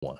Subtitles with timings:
[0.00, 0.18] One.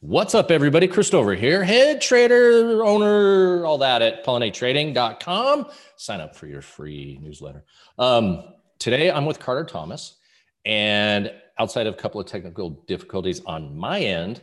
[0.00, 0.88] What's up, everybody?
[0.88, 5.66] Chris Dover here, head trader, owner, all that at pollinatetrading.com.
[5.96, 7.66] Sign up for your free newsletter.
[7.98, 8.44] Um,
[8.78, 10.16] today, I'm with Carter Thomas,
[10.64, 14.40] and outside of a couple of technical difficulties on my end,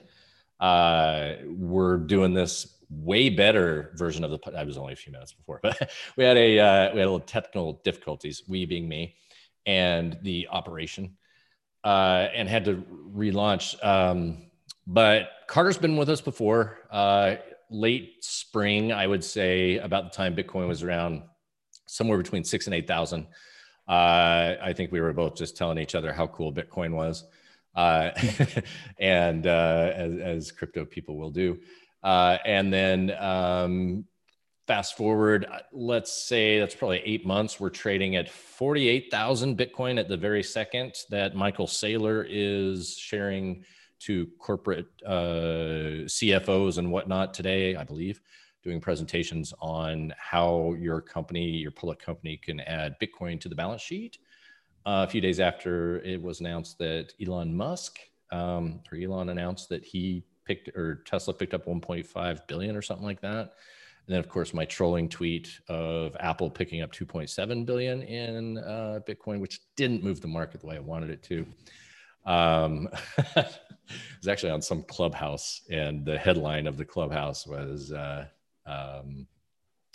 [0.59, 4.39] uh, we're doing this way better version of the.
[4.55, 7.11] I was only a few minutes before, but we had a uh, we had a
[7.11, 8.43] little technical difficulties.
[8.47, 9.15] We being me,
[9.65, 11.17] and the operation,
[11.83, 13.83] uh, and had to relaunch.
[13.83, 14.43] Um,
[14.87, 16.79] but Carter's been with us before.
[16.89, 17.35] Uh,
[17.69, 21.23] late spring, I would say, about the time Bitcoin was around
[21.87, 23.27] somewhere between six and eight thousand.
[23.87, 27.25] Uh, I think we were both just telling each other how cool Bitcoin was,
[27.75, 28.11] uh,
[28.99, 31.59] and uh, as, as, crypto people will do.
[32.03, 34.05] Uh, and then um,
[34.67, 37.59] fast forward, let's say that's probably eight months.
[37.59, 43.65] We're trading at forty-eight thousand Bitcoin at the very second that Michael Saylor is sharing
[43.99, 48.21] to corporate uh, CFOs and whatnot today, I believe,
[48.63, 53.81] doing presentations on how your company, your public company, can add Bitcoin to the balance
[53.81, 54.17] sheet.
[54.85, 57.99] Uh, a few days after it was announced that Elon Musk
[58.31, 63.05] um, or Elon announced that he picked or Tesla picked up 1.5 billion or something
[63.05, 63.53] like that.
[64.07, 68.99] And then, of course, my trolling tweet of Apple picking up 2.7 billion in uh,
[69.05, 71.45] Bitcoin, which didn't move the market the way I wanted it to.
[72.25, 72.87] Um,
[74.19, 78.25] was actually on some clubhouse, and the headline of the clubhouse was uh,
[78.65, 79.27] um,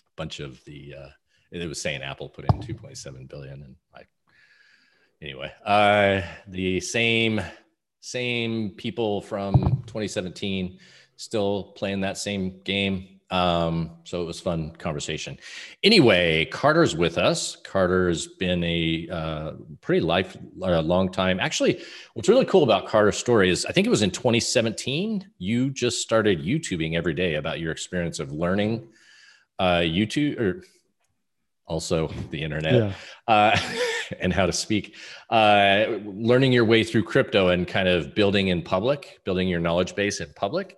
[0.01, 0.95] a bunch of the.
[0.99, 1.09] Uh,
[1.51, 4.03] it was saying Apple put in 2.7 billion, and I.
[5.21, 7.41] Anyway, uh, the same
[8.01, 10.79] same people from 2017
[11.17, 15.39] still playing that same game um, so it was fun conversation.
[15.83, 17.57] Anyway, Carter's with us.
[17.57, 21.41] Carter's been a uh, pretty life uh, long time.
[21.41, 25.71] Actually, what's really cool about Carter's story is I think it was in 2017 you
[25.71, 28.87] just started YouTubing every day about your experience of learning
[29.59, 30.63] uh, YouTube or
[31.65, 32.93] also the internet yeah.
[33.29, 33.59] uh,
[34.21, 34.95] and how to speak
[35.31, 39.95] uh, learning your way through crypto and kind of building in public building your knowledge
[39.95, 40.77] base in public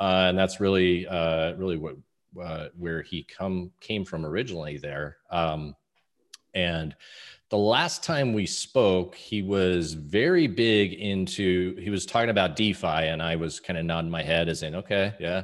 [0.00, 1.96] uh, and that's really uh, really what
[2.42, 5.16] uh, where he come came from originally there.
[5.30, 5.74] Um,
[6.54, 6.94] and
[7.50, 12.86] the last time we spoke, he was very big into he was talking about DeFi,
[12.86, 15.42] and I was kind of nodding my head as in, okay, yeah,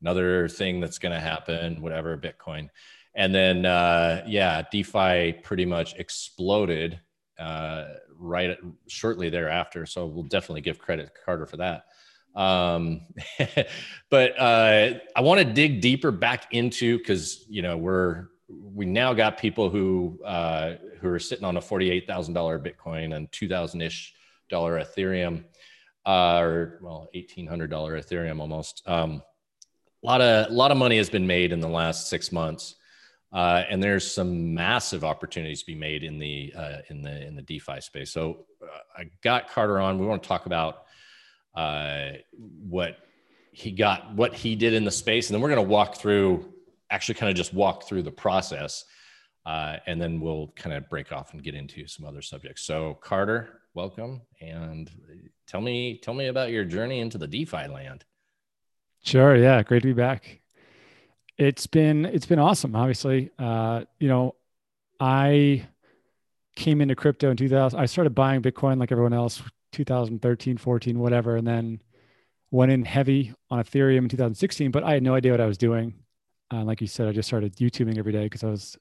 [0.00, 2.68] another thing that's going to happen, whatever, Bitcoin.
[3.14, 7.00] And then, uh, yeah, DeFi pretty much exploded
[7.38, 7.84] uh,
[8.16, 8.56] right
[8.88, 9.86] shortly thereafter.
[9.86, 11.84] So we'll definitely give credit to Carter for that.
[12.34, 13.02] Um,
[14.10, 19.14] but uh, I want to dig deeper back into because you know we're we now
[19.14, 23.30] got people who uh, who are sitting on a forty eight thousand dollar Bitcoin and
[23.32, 24.14] two thousand ish
[24.48, 25.44] dollar Ethereum,
[26.06, 28.82] uh, or well eighteen hundred dollar Ethereum almost.
[28.86, 29.22] Um,
[30.02, 32.76] a lot of a lot of money has been made in the last six months.
[33.32, 37.36] Uh, and there's some massive opportunities to be made in the uh, in the in
[37.36, 38.10] the DeFi space.
[38.10, 40.00] So uh, I got Carter on.
[40.00, 40.86] We want to talk about
[41.54, 42.96] uh, what
[43.52, 46.52] he got, what he did in the space, and then we're going to walk through,
[46.90, 48.84] actually, kind of just walk through the process,
[49.46, 52.62] uh, and then we'll kind of break off and get into some other subjects.
[52.62, 54.90] So, Carter, welcome, and
[55.46, 58.04] tell me, tell me about your journey into the DeFi land.
[59.02, 59.34] Sure.
[59.36, 59.62] Yeah.
[59.62, 60.40] Great to be back.
[61.38, 62.76] It's been it's been awesome.
[62.76, 64.34] Obviously, uh, you know,
[64.98, 65.66] I
[66.54, 67.80] came into crypto in 2000.
[67.80, 69.42] I started buying Bitcoin like everyone else
[69.72, 71.80] 2013, 14, whatever, and then
[72.50, 74.70] went in heavy on Ethereum in 2016.
[74.70, 75.94] But I had no idea what I was doing.
[76.52, 78.76] Uh, like you said, I just started YouTubing every day because I was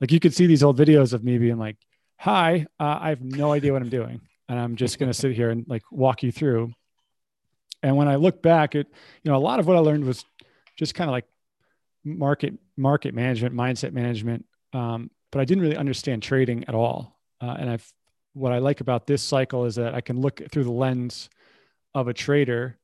[0.00, 1.76] like, you could see these old videos of me being like,
[2.18, 5.32] "Hi, uh, I have no idea what I'm doing, and I'm just going to sit
[5.32, 6.72] here and like walk you through."
[7.82, 8.86] And when I look back, it
[9.22, 10.24] you know a lot of what I learned was
[10.76, 11.26] just kind of like
[12.04, 14.46] market market management, mindset management.
[14.72, 17.18] Um, but I didn't really understand trading at all.
[17.40, 17.92] Uh, and I've
[18.34, 21.30] what I like about this cycle is that I can look through the lens
[21.94, 22.78] of a trader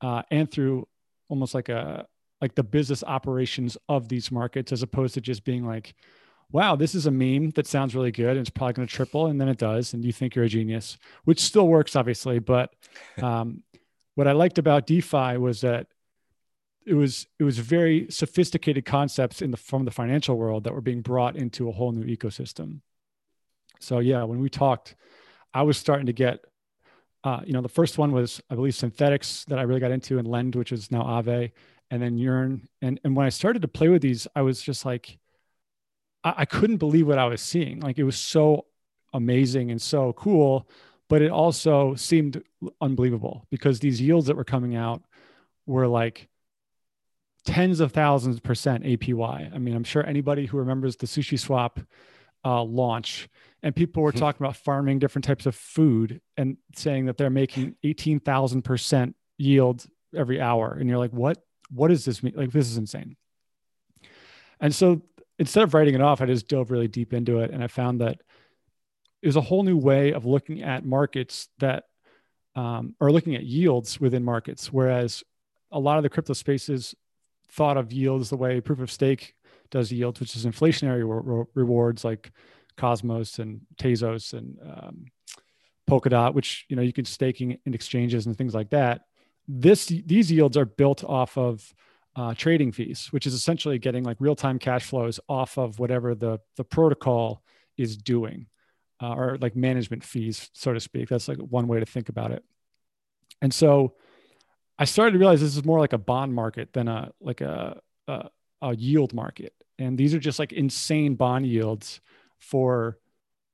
[0.00, 0.86] uh, and through
[1.28, 2.06] almost like a
[2.40, 5.94] like the business operations of these markets as opposed to just being like
[6.52, 9.26] wow this is a meme that sounds really good and it's probably going to triple
[9.26, 12.72] and then it does and you think you're a genius which still works obviously but
[13.22, 13.62] um,
[14.14, 15.86] what i liked about defi was that
[16.86, 20.80] it was it was very sophisticated concepts in the from the financial world that were
[20.80, 22.80] being brought into a whole new ecosystem
[23.80, 24.94] so yeah, when we talked,
[25.54, 26.44] I was starting to get,
[27.24, 30.18] uh, you know, the first one was I believe Synthetix that I really got into,
[30.18, 31.52] and Lend, which is now Aave,
[31.90, 32.68] and then Yearn.
[32.82, 35.18] And and when I started to play with these, I was just like,
[36.24, 37.80] I, I couldn't believe what I was seeing.
[37.80, 38.66] Like it was so
[39.12, 40.68] amazing and so cool.
[41.08, 42.42] but it also seemed
[42.80, 45.02] unbelievable because these yields that were coming out
[45.66, 46.28] were like
[47.44, 49.54] tens of thousands percent APY.
[49.54, 51.80] I mean, I'm sure anybody who remembers the Sushi Swap
[52.44, 53.28] uh, launch
[53.62, 54.20] and people were mm-hmm.
[54.20, 59.84] talking about farming different types of food and saying that they're making 18,000 percent yield
[60.14, 60.76] every hour.
[60.78, 61.38] And you're like, what?
[61.70, 62.34] What does this mean?
[62.36, 63.16] Like, this is insane.
[64.60, 65.02] And so
[65.38, 67.50] instead of writing it off, I just dove really deep into it.
[67.50, 68.20] And I found that
[69.22, 71.84] is a whole new way of looking at markets that
[72.54, 74.72] um, are looking at yields within markets.
[74.72, 75.24] Whereas
[75.72, 76.94] a lot of the crypto spaces
[77.50, 79.34] thought of yields the way proof of stake
[79.70, 82.32] does yields, which is inflationary re- rewards like
[82.76, 85.06] Cosmos and Tezos and um,
[85.88, 89.02] Polkadot, which you know you can staking in exchanges and things like that.
[89.48, 91.72] This these yields are built off of
[92.16, 96.14] uh, trading fees, which is essentially getting like real time cash flows off of whatever
[96.14, 97.42] the the protocol
[97.76, 98.46] is doing,
[99.00, 101.08] uh, or like management fees, so to speak.
[101.08, 102.42] That's like one way to think about it.
[103.42, 103.94] And so,
[104.78, 107.80] I started to realize this is more like a bond market than a like a,
[108.08, 108.30] a,
[108.62, 112.00] a yield market, and these are just like insane bond yields
[112.38, 112.98] for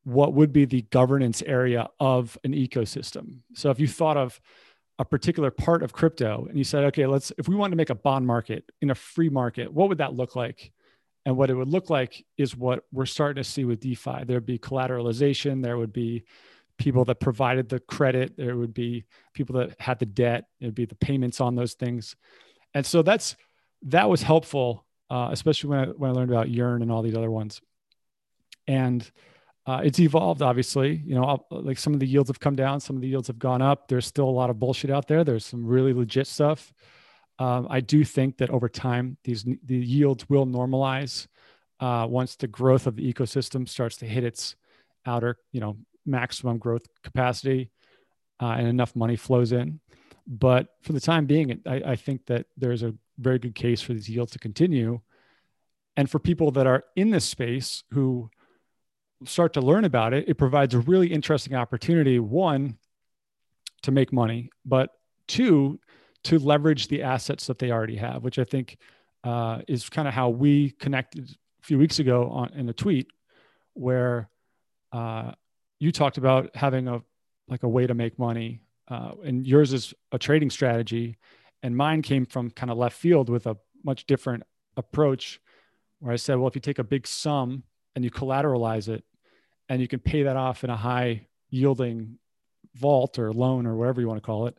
[0.05, 3.39] what would be the governance area of an ecosystem.
[3.55, 4.41] So if you thought of
[4.99, 7.91] a particular part of crypto and you said, okay, let's, if we want to make
[7.91, 10.73] a bond market in a free market, what would that look like?
[11.25, 14.25] And what it would look like is what we're starting to see with DeFi.
[14.25, 16.25] There'd be collateralization, there would be
[16.79, 20.75] people that provided the credit, there would be people that had the debt, it would
[20.75, 22.17] be the payments on those things.
[22.75, 23.37] And so that's,
[23.83, 27.17] that was helpful, uh, especially when I, when I learned about Yearn and all these
[27.17, 27.61] other ones
[28.67, 29.11] and
[29.67, 31.03] uh, it's evolved obviously.
[31.05, 33.39] You know like some of the yields have come down some of the yields have
[33.39, 33.89] gone up.
[33.89, 35.25] There's still a lot of bullshit out there.
[35.25, 36.73] There's some really legit stuff.
[37.39, 41.27] Um, i do think that over time these the yields will normalize
[41.81, 44.55] uh, once the growth of the ecosystem starts to hit its
[45.07, 47.71] outer you know maximum growth capacity
[48.41, 49.81] uh, and enough money flows in.
[50.27, 53.93] But for the time being I, I think that there's a very good case for
[53.93, 55.01] these yields to continue.
[55.97, 58.31] And for people that are in this space who
[59.25, 62.19] start to learn about it, it provides a really interesting opportunity.
[62.19, 62.79] One,
[63.83, 64.91] to make money, but
[65.27, 65.79] two,
[66.25, 68.79] to leverage the assets that they already have, which I think
[69.25, 73.09] uh, is kind of how we connected a few weeks ago on in a tweet,
[73.75, 74.29] where
[74.93, 75.33] uh,
[75.81, 77.03] you talked about having a
[77.49, 81.19] like a way to make money, uh, and yours is a trading strategy,
[81.63, 84.45] and mine came from kind of left field with a much different
[84.77, 85.41] approach,
[85.99, 87.65] where I said, well, if you take a big sum
[87.95, 89.05] and you collateralize it,
[89.73, 92.19] and you can pay that off in a high yielding
[92.75, 94.59] vault or loan or whatever you want to call it,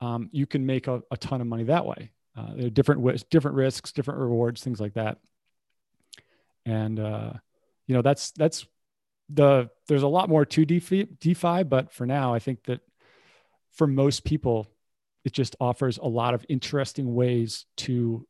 [0.00, 2.12] um, you can make a, a, ton of money that way.
[2.34, 5.18] Uh, there are different different risks, different rewards, things like that.
[6.64, 7.32] And uh,
[7.86, 8.64] you know that's that's
[9.28, 12.80] the there's a lot more to DeFi, DeFi, but for now, I think that
[13.72, 14.66] for most people,
[15.26, 18.26] it just offers a lot of interesting ways to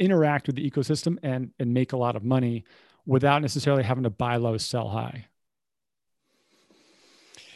[0.00, 2.64] interact with the ecosystem and and make a lot of money
[3.06, 5.26] without necessarily having to buy low, sell high.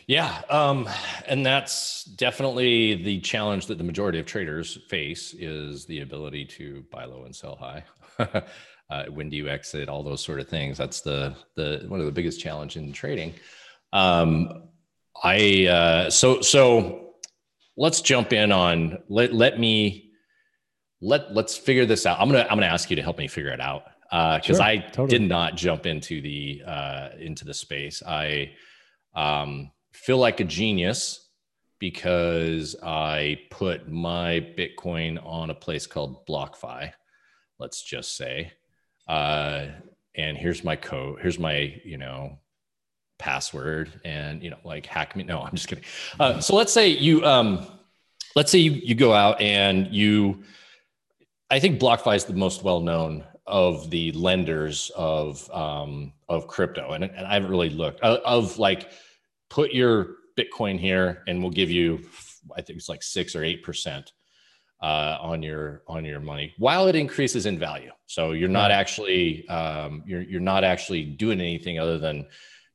[0.06, 0.42] Yeah.
[0.50, 0.88] Um,
[1.26, 6.84] and that's definitely the challenge that the majority of traders face is the ability to
[6.90, 7.84] buy low and sell high.
[8.90, 9.88] uh, when do you exit?
[9.88, 10.76] All those sort of things.
[10.76, 13.34] That's the, the, one of the biggest challenge in trading.
[13.92, 14.64] Um,
[15.22, 17.14] I, uh, so, so
[17.76, 20.12] let's jump in on, let, let me,
[21.00, 22.20] let, let's figure this out.
[22.20, 24.62] I'm to, I'm to ask you to help me figure it out because uh, sure,
[24.62, 25.08] I totally.
[25.08, 28.02] did not jump into the uh, into the space.
[28.06, 28.52] I
[29.14, 31.28] um, feel like a genius
[31.78, 36.92] because I put my Bitcoin on a place called BlockFi.
[37.58, 38.52] Let's just say,
[39.08, 39.66] uh,
[40.14, 41.18] and here's my code.
[41.20, 42.38] Here's my you know
[43.18, 45.24] password, and you know like hack me.
[45.24, 45.84] No, I'm just kidding.
[46.20, 47.66] Uh, so let's say you um,
[48.36, 50.44] let's say you you go out and you.
[51.50, 56.92] I think BlockFi is the most well known of the lenders of um, of crypto,
[56.92, 58.90] and, and I haven't really looked of, of like
[59.50, 62.00] put your Bitcoin here, and we'll give you
[62.56, 64.12] I think it's like six or eight percent
[64.82, 67.90] uh, on your on your money while it increases in value.
[68.06, 72.26] So you're not actually um, you're you're not actually doing anything other than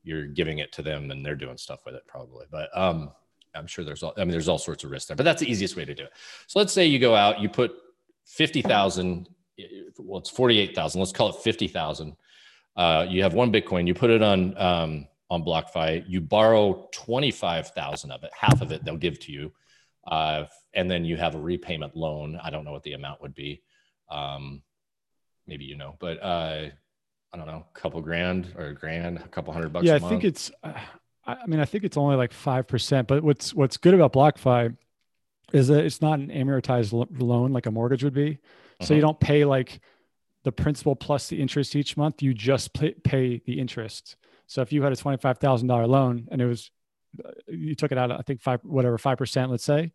[0.04, 2.46] you're giving it to them and they're doing stuff with it probably.
[2.50, 3.12] But um,
[3.54, 5.52] I'm sure there's all I mean there's all sorts of risks there, but that's the
[5.52, 6.12] easiest way to do it.
[6.48, 7.72] So let's say you go out, you put
[8.26, 9.30] fifty thousand
[9.98, 11.00] well, it's 48,000.
[11.00, 12.16] Let's call it 50,000.
[12.76, 18.12] Uh, you have one Bitcoin, you put it on, um, on BlockFi, you borrow 25,000
[18.12, 19.52] of it, half of it they'll give to you.
[20.08, 22.40] Uh, and then you have a repayment loan.
[22.42, 23.62] I don't know what the amount would be.
[24.10, 24.64] Um,
[25.48, 26.70] maybe you know, but uh,
[27.34, 29.86] I don't know, a couple grand or a grand, a couple hundred bucks.
[29.86, 30.52] Yeah, I think it's.
[30.64, 30.74] Uh,
[31.26, 33.08] I mean, I think it's only like five percent.
[33.08, 34.76] But what's what's good about BlockFi
[35.54, 38.40] is that it's not an amortized loan like a mortgage would be.
[38.80, 38.88] Uh-huh.
[38.88, 39.08] So you uh-huh.
[39.08, 39.80] don't pay like
[40.44, 42.22] the principal plus the interest each month.
[42.22, 44.16] You just pay, pay the interest.
[44.48, 46.72] So if you had a twenty five thousand dollar loan and it was
[47.48, 49.92] you took it out, I think five whatever five percent, let's say,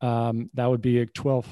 [0.00, 1.46] um, that would be a twelve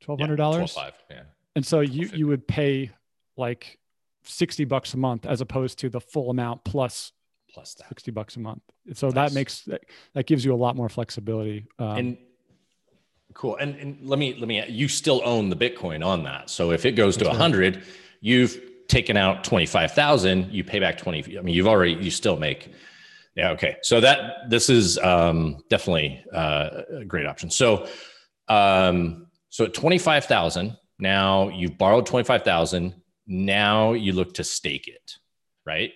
[0.00, 0.76] twelve hundred dollars.
[1.10, 1.22] Yeah.
[1.54, 2.90] And so you you would pay
[3.36, 3.78] like
[4.24, 7.12] sixty bucks a month as opposed to the full amount plus
[7.52, 7.88] plus that.
[7.88, 8.62] 60 bucks a month.
[8.94, 9.14] So nice.
[9.14, 9.82] that makes that,
[10.14, 11.66] that gives you a lot more flexibility.
[11.78, 12.18] Um, and
[13.34, 13.56] cool.
[13.56, 16.50] And, and let me let me you still own the Bitcoin on that.
[16.50, 17.82] So if it goes to a hundred,
[18.20, 21.38] you've taken out 25,000, you pay back 20.
[21.38, 22.72] I mean, you've already you still make
[23.36, 23.76] yeah, okay.
[23.82, 27.50] So that this is um, definitely uh, a great option.
[27.50, 27.88] So
[28.48, 32.94] um, so at 25,000, now you've borrowed 25,000,
[33.26, 35.16] now you look to stake it,
[35.64, 35.92] right?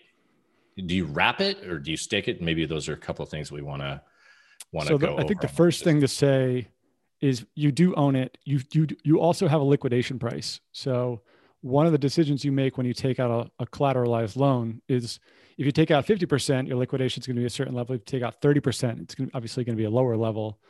[0.86, 2.40] do you wrap it or do you stick it?
[2.40, 4.00] Maybe those are a couple of things we want to
[4.72, 5.16] want to so go.
[5.16, 6.68] The, I think the first thing to say
[7.20, 8.38] is you do own it.
[8.44, 10.60] You you you also have a liquidation price.
[10.72, 11.22] So
[11.60, 15.18] one of the decisions you make when you take out a, a collateralized loan is
[15.56, 17.96] if you take out 50%, your liquidation is going to be a certain level.
[17.96, 20.60] If you take out 30%, it's going to, obviously going to be a lower level.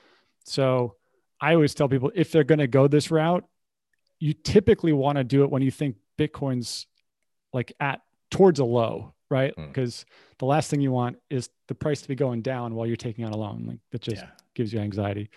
[0.46, 0.94] So
[1.42, 3.44] I always tell people if they're going to go this route,
[4.18, 6.86] you typically want to do it when you think Bitcoin's
[7.52, 8.00] like at
[8.30, 9.54] towards a low right?
[9.56, 10.38] Because mm.
[10.38, 13.24] the last thing you want is the price to be going down while you're taking
[13.24, 13.64] out a loan.
[13.66, 14.28] Like that just yeah.
[14.54, 15.30] gives you anxiety.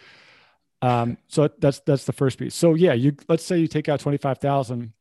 [0.82, 2.56] Um, so that's that's the first piece.
[2.56, 4.94] So yeah, you let's say you take out twenty five thousand,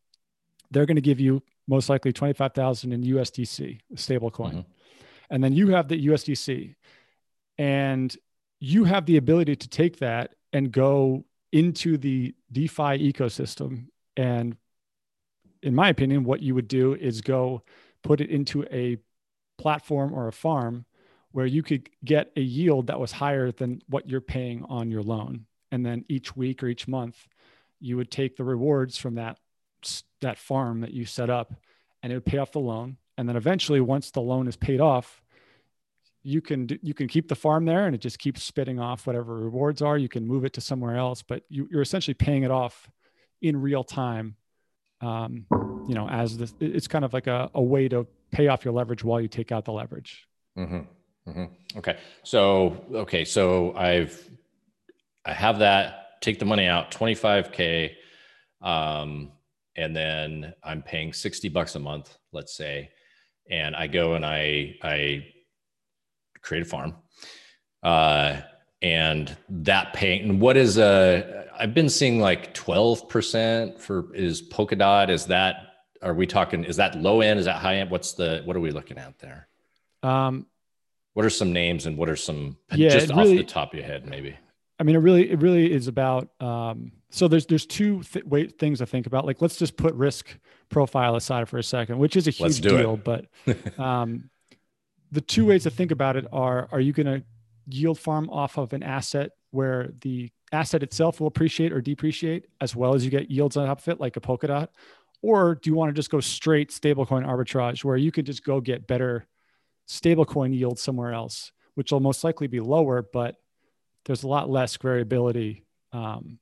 [0.71, 4.51] they're going to give you most likely twenty five thousand in USDC, a stable coin,
[4.51, 4.71] mm-hmm.
[5.31, 6.75] and then you have the USDC,
[7.59, 8.15] and
[8.61, 13.87] you have the ability to take that and go into the DeFi ecosystem.
[14.17, 14.57] And
[15.63, 17.63] in my opinion, what you would do is go
[18.03, 18.99] put it into a
[19.59, 20.85] platform or a farm
[21.33, 25.03] where you could get a yield that was higher than what you're paying on your
[25.03, 25.47] loan.
[25.71, 27.29] And then each week or each month,
[27.81, 29.39] you would take the rewards from that
[30.21, 31.55] that farm that you set up
[32.03, 32.99] and it would pay off the loan.
[33.17, 35.23] And then eventually once the loan is paid off,
[36.23, 39.35] you can you can keep the farm there and it just keeps spitting off whatever
[39.35, 39.97] rewards are.
[39.97, 42.91] You can move it to somewhere else, but you, you're essentially paying it off
[43.41, 44.37] in real time
[45.01, 45.47] um,
[45.89, 48.75] you know, as this, it's kind of like a, a way to pay off your
[48.75, 50.27] leverage while you take out the leverage.
[50.59, 51.31] Mm-hmm.
[51.31, 51.79] Mm-hmm.
[51.79, 51.99] Okay.
[52.23, 53.25] So, okay.
[53.25, 54.29] So I've,
[55.25, 57.93] I have that, take the money out 25K.
[58.63, 59.33] Um,
[59.77, 62.91] and then I'm paying 60 bucks a month, let's say,
[63.51, 65.27] and I go and I, I
[66.43, 66.97] create a farm.
[67.83, 68.41] Uh,
[68.83, 75.11] and that paying and what is a i've been seeing like 12% for is Polkadot
[75.11, 75.57] is that
[76.03, 78.61] are we talking is that low end is that high end what's the what are
[78.61, 79.49] we looking at there
[80.03, 80.47] um
[81.13, 83.79] what are some names and what are some yeah, just off really, the top of
[83.79, 84.35] your head maybe
[84.81, 88.59] i mean it really it really is about um so there's there's two th- wait,
[88.59, 90.37] things to think about like let's just put risk
[90.69, 93.05] profile aside for a second which is a huge deal it.
[93.05, 94.31] but um
[95.13, 97.23] the two ways to think about it are are you going to
[97.67, 102.75] yield farm off of an asset where the asset itself will appreciate or depreciate as
[102.75, 104.69] well as you get yields on top of it like a polkadot
[105.23, 108.61] or do you want to just go straight stablecoin arbitrage where you could just go
[108.61, 109.27] get better
[109.89, 113.37] stablecoin yield somewhere else which will most likely be lower but
[114.05, 116.39] there's a lot less variability um,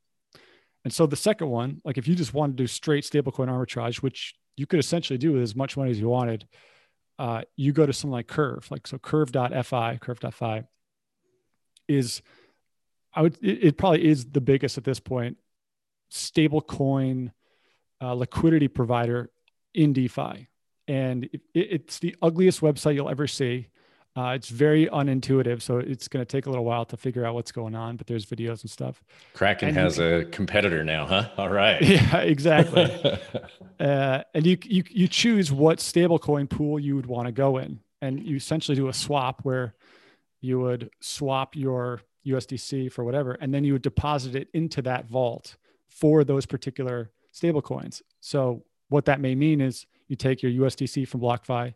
[0.85, 3.97] and so the second one like if you just want to do straight stablecoin arbitrage
[3.97, 6.47] which you could essentially do with as much money as you wanted
[7.19, 10.65] uh, you go to something like curve like so curve.fi curve.fi
[11.88, 12.23] is
[13.15, 15.38] I would it, it, probably is the biggest at this point
[16.12, 17.33] stablecoin
[18.00, 19.31] uh, liquidity provider
[19.75, 20.49] in DeFi.
[20.87, 23.69] And it, it's the ugliest website you'll ever see.
[24.17, 27.35] Uh, it's very unintuitive, so it's going to take a little while to figure out
[27.35, 27.97] what's going on.
[27.97, 29.03] But there's videos and stuff.
[29.33, 31.29] Kraken and has can, a competitor now, huh?
[31.37, 31.81] All right.
[31.88, 32.91] Yeah, exactly.
[33.81, 37.81] uh, and you you you choose what stablecoin pool you would want to go in,
[38.03, 39.75] and you essentially do a swap where
[40.41, 45.07] you would swap your USDC for whatever, and then you would deposit it into that
[45.07, 45.57] vault
[45.88, 48.03] for those particular stablecoins.
[48.21, 51.75] So what that may mean is you take your USDC from BlockFi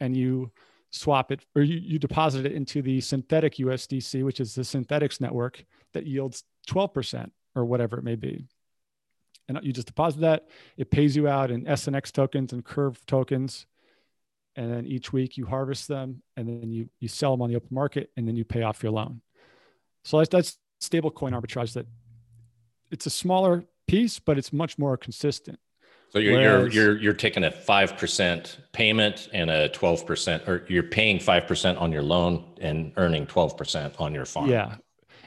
[0.00, 0.50] and you
[0.94, 5.20] swap it or you, you deposit it into the synthetic USDC, which is the Synthetix
[5.20, 8.46] network that yields 12% or whatever it may be.
[9.48, 13.66] And you just deposit that, it pays you out in SNX tokens and Curve tokens.
[14.56, 17.56] And then each week you harvest them and then you you sell them on the
[17.56, 19.20] open market and then you pay off your loan.
[20.04, 21.86] So that's, that's stable coin arbitrage that
[22.92, 25.58] it's a smaller piece but it's much more consistent
[26.14, 30.44] So you're Whereas, you're you're you're taking a five percent payment and a twelve percent,
[30.46, 34.48] or you're paying five percent on your loan and earning twelve percent on your farm.
[34.48, 34.76] Yeah,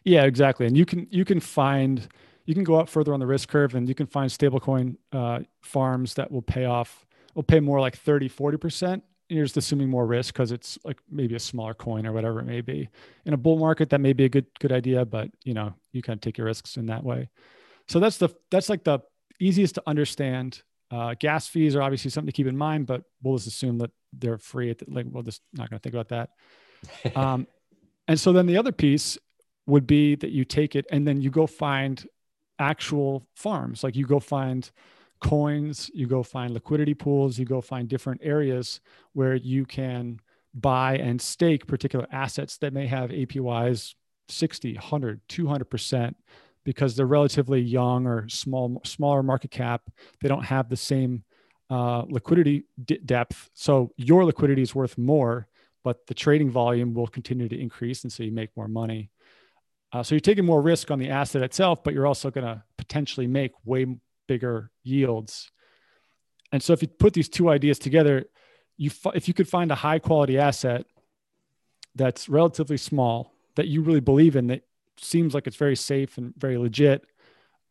[0.05, 0.65] yeah, exactly.
[0.65, 2.07] And you can you can find
[2.45, 5.39] you can go up further on the risk curve, and you can find stablecoin uh,
[5.61, 9.57] farms that will pay off will pay more like 30, 40 percent And you're just
[9.57, 12.87] assuming more risk because it's like maybe a smaller coin or whatever it may be.
[13.25, 16.01] In a bull market, that may be a good good idea, but you know you
[16.01, 17.27] kind of take your risks in that way.
[17.89, 18.99] So that's the that's like the
[19.39, 20.61] easiest to understand.
[20.89, 23.91] Uh, gas fees are obviously something to keep in mind, but we'll just assume that
[24.13, 24.69] they're free.
[24.69, 27.15] At the, like we're just not going to think about that.
[27.15, 27.47] um,
[28.07, 29.17] and so then the other piece
[29.65, 32.07] would be that you take it and then you go find
[32.57, 33.83] actual farms.
[33.83, 34.69] Like you go find
[35.19, 38.79] coins, you go find liquidity pools, you go find different areas
[39.13, 40.19] where you can
[40.53, 43.95] buy and stake particular assets that may have APYs
[44.29, 46.15] 60, 100, 200%
[46.67, 49.83] because they're relatively young or small, smaller market cap.
[50.19, 51.23] They don't have the same
[51.69, 53.49] uh, liquidity d- depth.
[53.53, 55.47] So your liquidity is worth more,
[55.85, 58.03] but the trading volume will continue to increase.
[58.03, 59.11] And so you make more money.
[59.93, 62.61] Uh, so you're taking more risk on the asset itself, but you're also going to
[62.77, 63.85] potentially make way
[64.27, 65.49] bigger yields.
[66.51, 68.25] And so if you put these two ideas together,
[68.75, 70.85] you if you could find a high quality asset
[71.95, 74.63] that's relatively small that you really believe in that
[74.99, 77.05] seems like it's very safe and very legit,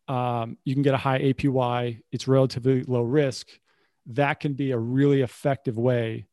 [0.08, 2.00] um, you can get a high APY.
[2.12, 3.48] It's relatively low risk.
[4.06, 6.26] That can be a really effective way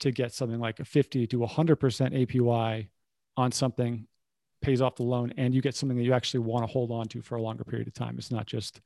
[0.00, 2.88] to get something like a 50 to 100% APY
[3.36, 4.06] on something,
[4.60, 7.06] pays off the loan, and you get something that you actually want to hold on
[7.08, 8.16] to for a longer period of time.
[8.18, 8.80] It's not just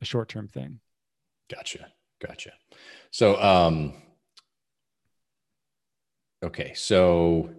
[0.00, 0.80] a short term thing.
[1.48, 1.86] Gotcha.
[2.20, 2.52] Gotcha.
[3.10, 3.94] So, um,
[6.42, 6.72] okay.
[6.74, 7.50] So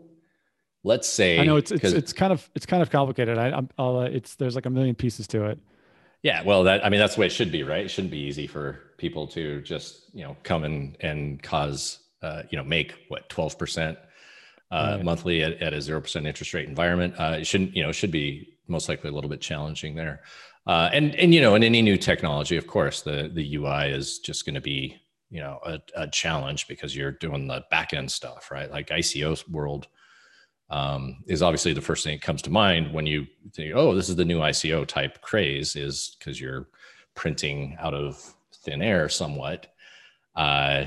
[0.83, 3.37] let's say I know it's, it's, it's kind of, it's kind of complicated.
[3.37, 5.59] I, I'm, I'll, uh, it's, there's like a million pieces to it.
[6.23, 6.43] Yeah.
[6.43, 7.85] Well, that, I mean, that's the way it should be, right?
[7.85, 12.43] It shouldn't be easy for people to just, you know, come and and cause, uh,
[12.49, 13.95] you know, make what, 12%, uh,
[14.71, 15.05] right.
[15.05, 17.13] monthly at, at a 0% interest rate environment.
[17.17, 20.21] Uh, it shouldn't, you know, should be most likely a little bit challenging there.
[20.65, 24.19] Uh, and and you know, in any new technology, of course, the the UI is
[24.19, 24.97] just going to be
[25.29, 28.69] you know a, a, challenge because you're doing the back end stuff, right?
[28.69, 29.87] Like ICO world
[30.69, 34.09] um, is obviously the first thing that comes to mind when you think, oh, this
[34.09, 36.67] is the new ICO type craze, is because you're
[37.15, 38.21] printing out of
[38.63, 39.67] thin air somewhat.
[40.35, 40.85] Uh,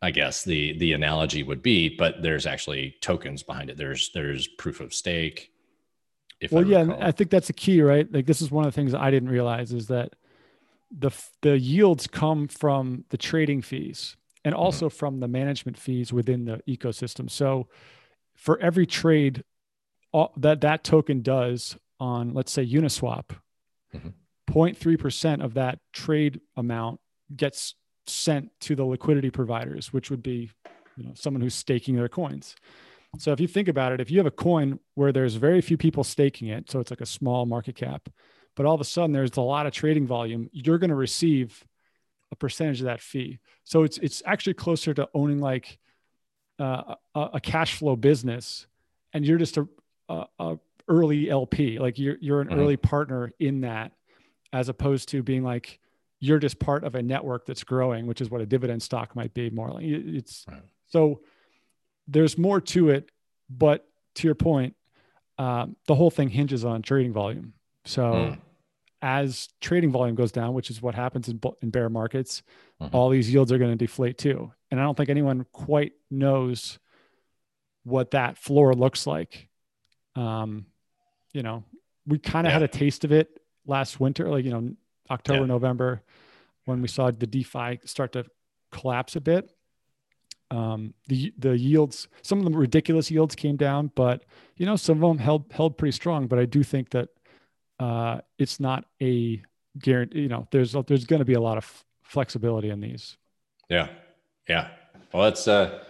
[0.00, 3.76] I guess the the analogy would be, but there's actually tokens behind it.
[3.76, 5.50] There's there's proof of stake.
[6.40, 8.10] If well, I yeah, and I think that's the key, right?
[8.12, 10.14] Like this is one of the things I didn't realize is that
[10.90, 14.62] the the yields come from the trading fees and mm-hmm.
[14.62, 14.96] also mm-hmm.
[14.96, 17.30] from the management fees within the ecosystem.
[17.30, 17.68] So
[18.34, 19.44] for every trade
[20.12, 23.30] all, that that token does on, let's say Uniswap,
[23.94, 24.08] mm-hmm.
[24.50, 27.00] 0.3% of that trade amount
[27.34, 27.74] gets
[28.06, 30.50] sent to the liquidity providers, which would be
[30.96, 32.54] you know someone who's staking their coins.
[33.18, 35.76] So if you think about it, if you have a coin where there's very few
[35.76, 38.08] people staking it, so it's like a small market cap,
[38.56, 41.64] but all of a sudden there's a lot of trading volume, you're going to receive
[42.32, 43.38] a percentage of that fee.
[43.64, 45.78] So it's it's actually closer to owning like
[46.58, 48.66] uh, a, a, cash flow business,
[49.12, 49.68] and you're just a,
[50.08, 52.60] a, a early LP, like you're you're an mm-hmm.
[52.60, 53.92] early partner in that,
[54.52, 55.80] as opposed to being like
[56.20, 59.34] you're just part of a network that's growing, which is what a dividend stock might
[59.34, 59.84] be more like.
[59.84, 60.62] It's right.
[60.86, 61.20] so
[62.08, 63.10] there's more to it,
[63.50, 64.74] but to your point,
[65.38, 67.52] um, the whole thing hinges on trading volume.
[67.84, 68.38] So mm.
[69.02, 72.42] as trading volume goes down, which is what happens in, in bear markets,
[72.80, 72.94] mm-hmm.
[72.94, 74.52] all these yields are going to deflate too.
[74.74, 76.80] And I don't think anyone quite knows
[77.84, 79.48] what that floor looks like.
[80.16, 80.66] Um,
[81.32, 81.62] you know,
[82.08, 82.54] we kind of yeah.
[82.54, 84.74] had a taste of it last winter, like, you know,
[85.08, 85.46] October, yeah.
[85.46, 86.02] November,
[86.64, 88.24] when we saw the DeFi start to
[88.72, 89.48] collapse a bit.
[90.50, 94.24] Um, the the yields, some of the ridiculous yields came down, but
[94.56, 96.26] you know some of them held held pretty strong.
[96.26, 97.10] But I do think that
[97.78, 99.40] uh, it's not a
[99.78, 100.22] guarantee.
[100.22, 103.16] You know, there's there's going to be a lot of flexibility in these.
[103.68, 103.88] Yeah,
[104.48, 104.68] yeah.
[105.12, 105.80] Well, that's, Uh,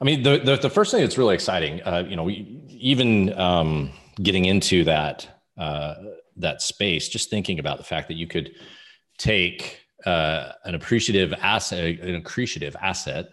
[0.00, 3.38] I mean, the, the, the first thing that's really exciting, uh, you know, we, even
[3.38, 5.94] um, getting into that uh,
[6.36, 8.50] that space, just thinking about the fact that you could
[9.16, 13.28] take uh, an appreciative asset, an appreciative asset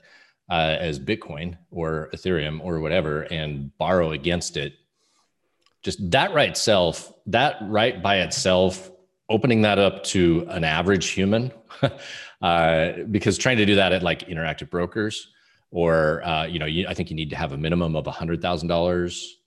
[0.51, 4.73] uh, as Bitcoin or Ethereum or whatever and borrow against it,
[5.82, 8.91] just that right itself, that right by itself,
[9.30, 11.52] opening that up to an average human,
[12.42, 15.30] uh, because trying to do that at like interactive brokers
[15.72, 18.12] or uh, you know, you, I think you need to have a minimum of a
[18.12, 19.38] hundred thousand uh, dollars,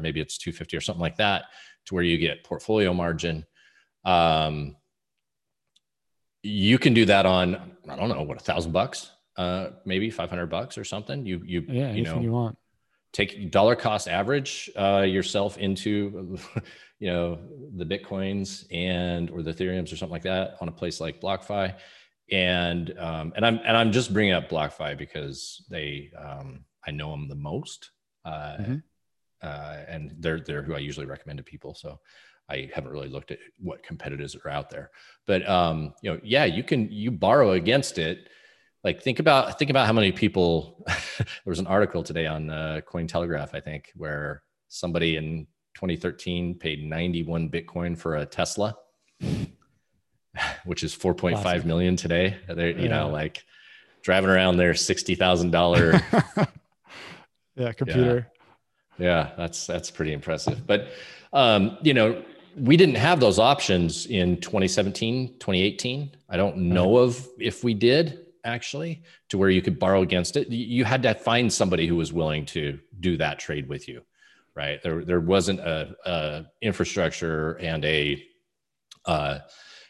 [0.00, 1.44] maybe it's two fifty or something like that,
[1.86, 3.44] to where you get portfolio margin.
[4.04, 4.76] Um,
[6.42, 10.30] you can do that on I don't know what a thousand bucks, uh, maybe five
[10.30, 11.26] hundred bucks or something.
[11.26, 12.56] You you yeah, you know you want.
[13.12, 16.38] take dollar cost average uh, yourself into
[16.98, 17.38] you know
[17.76, 21.74] the bitcoins and or the ethereums or something like that on a place like BlockFi,
[22.30, 27.10] and um, and I'm and I'm just bringing up BlockFi because they um, I know
[27.10, 27.90] them the most.
[28.24, 28.76] Uh, mm-hmm.
[29.42, 31.74] uh, and they're they're who I usually recommend to people.
[31.74, 32.00] So
[32.48, 34.90] I haven't really looked at what competitors are out there,
[35.26, 38.28] but um, you know, yeah, you can you borrow against it.
[38.84, 40.84] Like think about think about how many people.
[41.18, 46.82] there was an article today on uh, Cointelegraph, I think, where somebody in 2013 paid
[46.82, 48.76] 91 Bitcoin for a Tesla,
[50.64, 51.68] which is 4.5 awesome.
[51.68, 52.36] million today.
[52.48, 52.88] They're you yeah.
[52.88, 53.44] know like
[54.02, 56.00] driving around their sixty thousand dollar.
[57.56, 58.30] yeah, computer.
[58.98, 59.06] Yeah.
[59.06, 60.66] yeah, that's that's pretty impressive.
[60.66, 60.88] But
[61.32, 62.22] um, you know,
[62.56, 68.20] we didn't have those options in 2017 2018 i don't know of if we did
[68.44, 72.14] actually to where you could borrow against it you had to find somebody who was
[72.14, 74.00] willing to do that trade with you
[74.56, 74.82] right?
[74.82, 78.22] There there wasn't a, a infrastructure and a
[79.04, 79.38] uh,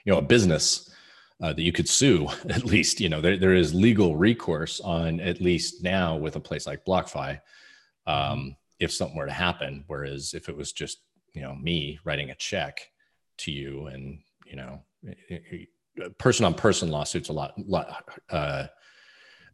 [0.04, 0.90] you know a business
[1.42, 5.20] uh, that you could sue at least you know there, there is legal recourse on
[5.20, 7.40] at least now with a place like BlockFi
[8.06, 9.84] um, if something were to happen.
[9.86, 10.98] Whereas if it was just
[11.32, 12.80] you know me writing a check
[13.38, 14.82] to you and you know
[16.18, 18.66] person on person lawsuits a lot, lot uh,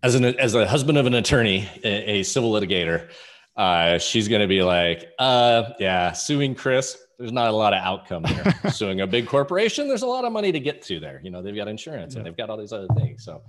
[0.03, 3.11] as an as a husband of an attorney a, a civil litigator
[3.57, 7.81] uh, she's going to be like uh, yeah suing chris there's not a lot of
[7.81, 11.21] outcome there suing a big corporation there's a lot of money to get to there.
[11.23, 12.19] You know they've got insurance yeah.
[12.19, 13.43] and they've got all these other things so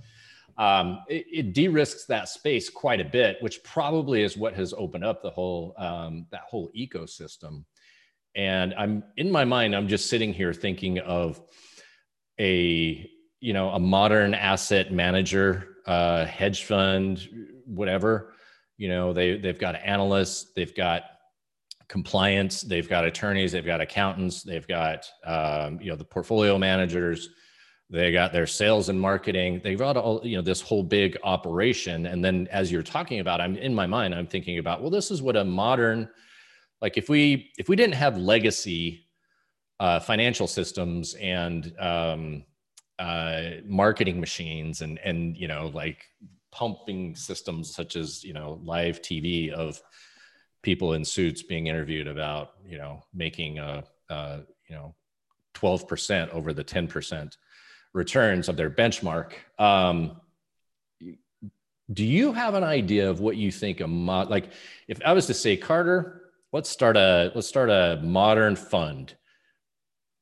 [0.56, 5.04] um, it, it, de-risks that space quite a bit which probably is what has opened
[5.04, 7.64] up the whole um, that whole ecosystem.
[8.36, 11.40] And i'm in my mind i'm just sitting here thinking of
[12.38, 17.28] a you know a modern asset manager uh, hedge fund
[17.66, 18.33] whatever
[18.76, 21.02] you know they they've got analysts they've got
[21.88, 27.30] compliance they've got attorneys they've got accountants they've got um, you know the portfolio managers.
[27.90, 29.60] They got their sales and marketing.
[29.62, 32.06] They've got all you know this whole big operation.
[32.06, 35.10] And then as you're talking about i'm in my mind i'm thinking about well this
[35.10, 36.08] is what a modern
[36.80, 39.06] like if we if we didn't have legacy
[39.80, 42.44] uh, financial systems and um,
[42.98, 46.04] uh, marketing machines and and you know like
[46.54, 49.80] pumping systems such as you know live TV of
[50.62, 54.94] people in suits being interviewed about you know making a, a you know
[55.54, 57.36] 12% over the 10%
[57.92, 60.20] returns of their benchmark um,
[61.92, 64.50] do you have an idea of what you think a like
[64.88, 66.22] if i was to say carter
[66.54, 69.12] let's start a let's start a modern fund.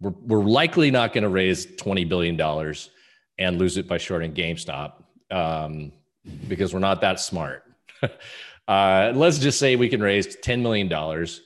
[0.00, 2.90] We're, we're likely not going to raise twenty billion dollars
[3.38, 4.94] and lose it by shorting GameStop
[5.30, 5.92] um,
[6.48, 7.64] because we're not that smart.
[8.68, 11.42] uh, let's just say we can raise ten million dollars,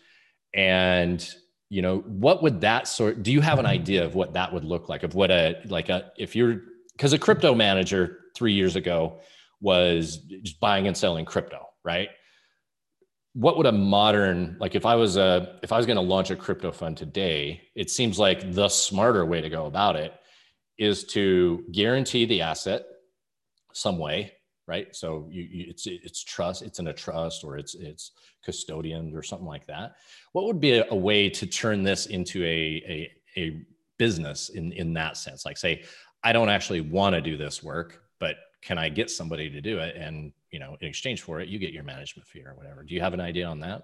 [0.55, 1.29] and
[1.69, 3.23] you know what would that sort?
[3.23, 5.03] Do you have an idea of what that would look like?
[5.03, 6.63] Of what a like a if you're
[6.93, 9.21] because a crypto manager three years ago
[9.61, 12.09] was just buying and selling crypto, right?
[13.37, 16.31] what would a modern like if i was a if i was going to launch
[16.31, 20.15] a crypto fund today it seems like the smarter way to go about it
[20.79, 22.87] is to guarantee the asset
[23.75, 24.33] some way
[24.67, 28.13] right so you, you, it's it's trust it's in a trust or it's it's
[28.45, 29.97] custodian or something like that
[30.33, 33.67] what would be a, a way to turn this into a, a a
[33.99, 35.83] business in in that sense like say
[36.25, 39.79] i don't actually want to do this work but can i get somebody to do
[39.79, 42.83] it and you know, in exchange for it, you get your management fee or whatever.
[42.83, 43.83] Do you have an idea on that?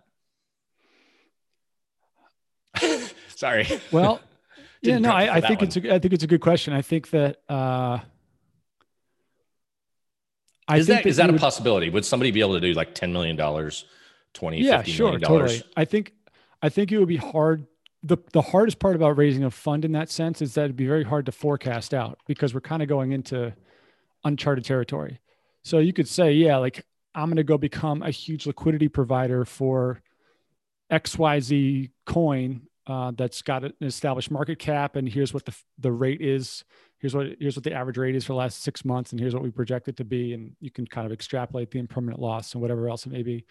[3.28, 3.66] Sorry.
[3.90, 4.22] Well,
[4.80, 6.72] yeah, no, I, I think it's a, I think it's a good question.
[6.72, 7.98] I think that, uh,
[10.68, 11.90] I is that, that is that a would, possibility?
[11.90, 13.36] Would somebody be able to do like $10 million,
[14.34, 15.62] 20, yeah, sure, totally.
[15.76, 16.14] I think,
[16.62, 17.66] I think it would be hard.
[18.04, 20.86] The, the hardest part about raising a fund in that sense is that it'd be
[20.86, 23.52] very hard to forecast out because we're kind of going into
[24.24, 25.20] uncharted territory.
[25.64, 29.44] So you could say, yeah, like I'm going to go become a huge liquidity provider
[29.44, 30.02] for
[30.90, 34.96] XYZ coin uh, that's got an established market cap.
[34.96, 36.64] And here's what the, the rate is.
[37.02, 39.10] Here's what, here's what the average rate is for the last six months.
[39.10, 40.34] And here's what we project it to be.
[40.34, 43.44] And you can kind of extrapolate the impermanent loss and whatever else it may be.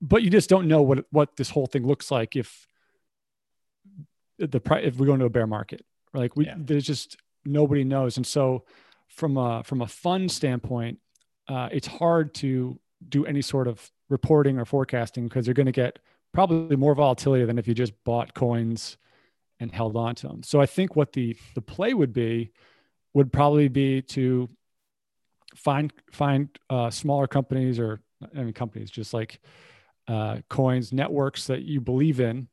[0.00, 2.68] But you just don't know what, what this whole thing looks like if
[4.38, 6.54] the price, if we go into a bear market, like we, yeah.
[6.56, 8.16] there's just, nobody knows.
[8.16, 8.64] And so
[9.08, 11.00] from a, from a fund standpoint,
[11.48, 15.72] uh, it's hard to do any sort of reporting or forecasting because you're going to
[15.72, 15.98] get
[16.32, 18.98] probably more volatility than if you just bought coins
[19.60, 20.42] and held on to them.
[20.42, 22.52] So I think what the the play would be
[23.14, 24.48] would probably be to
[25.54, 28.00] find find uh, smaller companies or
[28.36, 29.40] I mean companies just like
[30.06, 32.48] uh, coins networks that you believe in.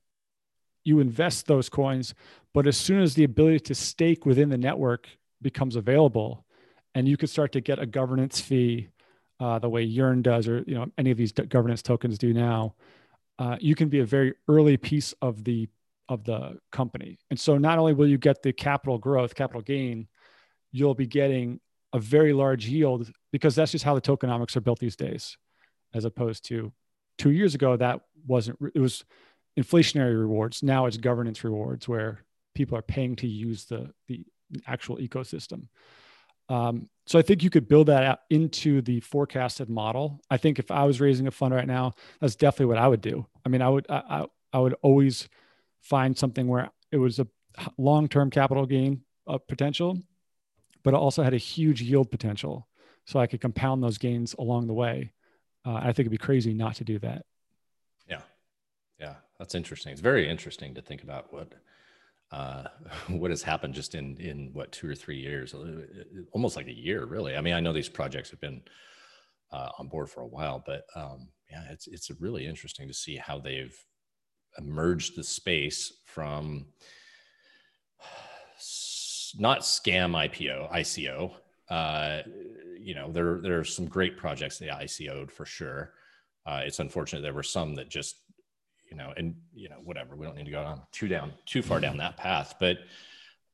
[0.84, 2.14] You invest those coins,
[2.54, 5.10] but as soon as the ability to stake within the network
[5.42, 6.46] becomes available,
[6.94, 8.90] and you could start to get a governance fee,
[9.40, 12.76] uh, the way Yearn does, or you know any of these governance tokens do now,
[13.40, 15.68] uh, you can be a very early piece of the
[16.10, 17.18] of the company.
[17.30, 20.08] And so not only will you get the capital growth, capital gain,
[20.72, 21.60] you'll be getting
[21.94, 25.38] a very large yield because that's just how the tokenomics are built these days,
[25.94, 26.72] as opposed to
[27.18, 28.60] two years ago that wasn't.
[28.74, 29.06] It was
[29.58, 30.62] inflationary rewards.
[30.62, 34.26] Now it's governance rewards where people are paying to use the the
[34.68, 35.68] actual ecosystem.
[36.50, 40.22] Um, so I think you could build that out into the forecasted model.
[40.30, 43.02] I think if I was raising a fund right now, that's definitely what I would
[43.02, 43.26] do.
[43.46, 45.28] I mean, I would I, I, I would always
[45.86, 47.28] find something where it was a
[47.78, 50.02] long-term capital gain uh, potential,
[50.84, 52.68] but it also had a huge yield potential,
[53.06, 55.14] so I could compound those gains along the way.
[55.66, 57.24] Uh, I think it'd be crazy not to do that.
[58.10, 58.22] Yeah,
[59.00, 59.92] yeah, that's interesting.
[59.92, 61.54] It's very interesting to think about what
[62.32, 62.64] uh,
[63.08, 65.82] what has happened just in in what two or three years, uh,
[66.32, 67.36] almost like a year, really.
[67.36, 68.64] I mean, I know these projects have been
[69.52, 73.18] uh, on board for a while, but um, yeah, it's it's really interesting to see
[73.18, 73.76] how they've
[74.58, 76.66] emerged the space from
[79.38, 81.32] not scam IPO ICO.
[81.70, 82.22] Uh,
[82.80, 85.94] you know, there there are some great projects they ICO'd for sure.
[86.46, 88.18] Uh, it's unfortunate there were some that just
[88.90, 90.16] you know, and you know, whatever.
[90.16, 92.80] We don't need to go on too down too far down that path, but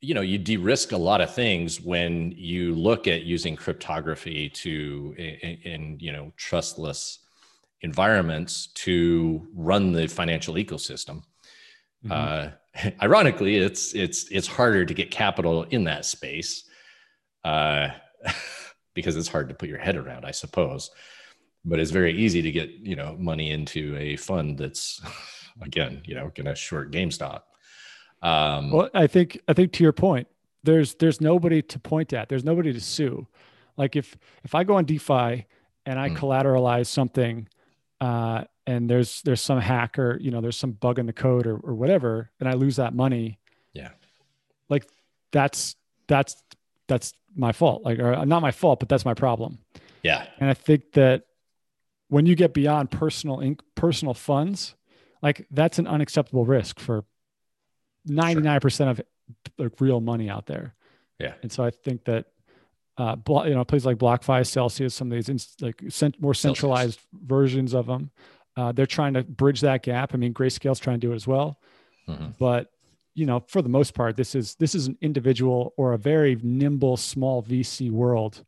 [0.02, 5.14] you know, you de-risk a lot of things when you look at using cryptography to
[5.18, 7.20] in, in you know trustless
[7.82, 11.24] environments to run the financial ecosystem.
[12.06, 12.12] Mm-hmm.
[12.12, 16.64] Uh, ironically, it's it's it's harder to get capital in that space
[17.44, 17.90] uh,
[18.94, 20.92] because it's hard to put your head around, I suppose
[21.66, 25.02] but it's very easy to get you know money into a fund that's
[25.62, 27.42] again you know gonna short GameStop.
[28.22, 30.28] Um, well, I think I think to your point,
[30.64, 32.30] there's there's nobody to point at.
[32.30, 33.28] There's nobody to sue.
[33.78, 35.46] Like if if I go on DeFi
[35.86, 36.16] and I hmm.
[36.16, 37.48] collateralize something,
[38.02, 41.48] uh, and there's there's some hack or you know there's some bug in the code
[41.48, 43.40] or, or whatever, and I lose that money.
[43.74, 43.90] Yeah,
[44.70, 44.86] like
[45.32, 45.76] that's
[46.08, 46.44] that's
[46.88, 47.84] that's my fault.
[47.84, 49.60] Like or not my fault, but that's my problem.
[50.04, 51.24] Yeah, and I think that
[52.08, 54.76] when you get beyond personal inc- personal funds,
[55.22, 57.06] like that's an unacceptable risk for
[58.10, 58.90] 99% sure.
[58.90, 59.02] of
[59.58, 60.74] like real money out there.
[61.20, 61.34] Yeah.
[61.44, 62.26] And so I think that
[63.02, 67.00] uh, you know, places like BlockFi, Celsius, some of these in, like cent- more centralized
[67.00, 67.26] Celsius.
[67.26, 68.12] versions of them,
[68.58, 70.14] uh, they're trying to bridge that gap.
[70.14, 71.60] I mean, Grayscale's trying to do it as well,
[72.08, 72.30] mm-hmm.
[72.38, 72.72] but
[73.16, 76.38] you know, for the most part, this is this is an individual or a very
[76.44, 78.44] nimble small VC world.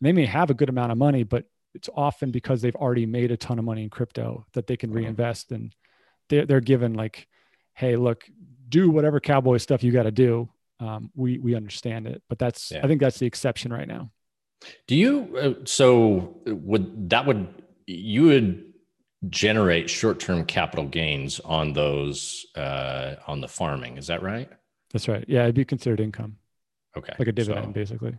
[0.00, 3.30] They may have a good amount of money, but it's often because they've already made
[3.30, 5.00] a ton of money in crypto that they can mm-hmm.
[5.00, 5.74] reinvest and
[6.28, 7.28] they're, they're given like
[7.74, 8.24] hey look
[8.68, 10.48] do whatever cowboy stuff you got to do
[10.82, 12.80] um, we we understand it but that's yeah.
[12.82, 14.10] i think that's the exception right now
[14.86, 17.48] do you uh, so would that would
[17.86, 18.72] you would
[19.28, 24.50] generate short-term capital gains on those uh, on the farming is that right
[24.92, 26.36] that's right yeah it'd be considered income
[26.96, 28.18] okay like a dividend so, basically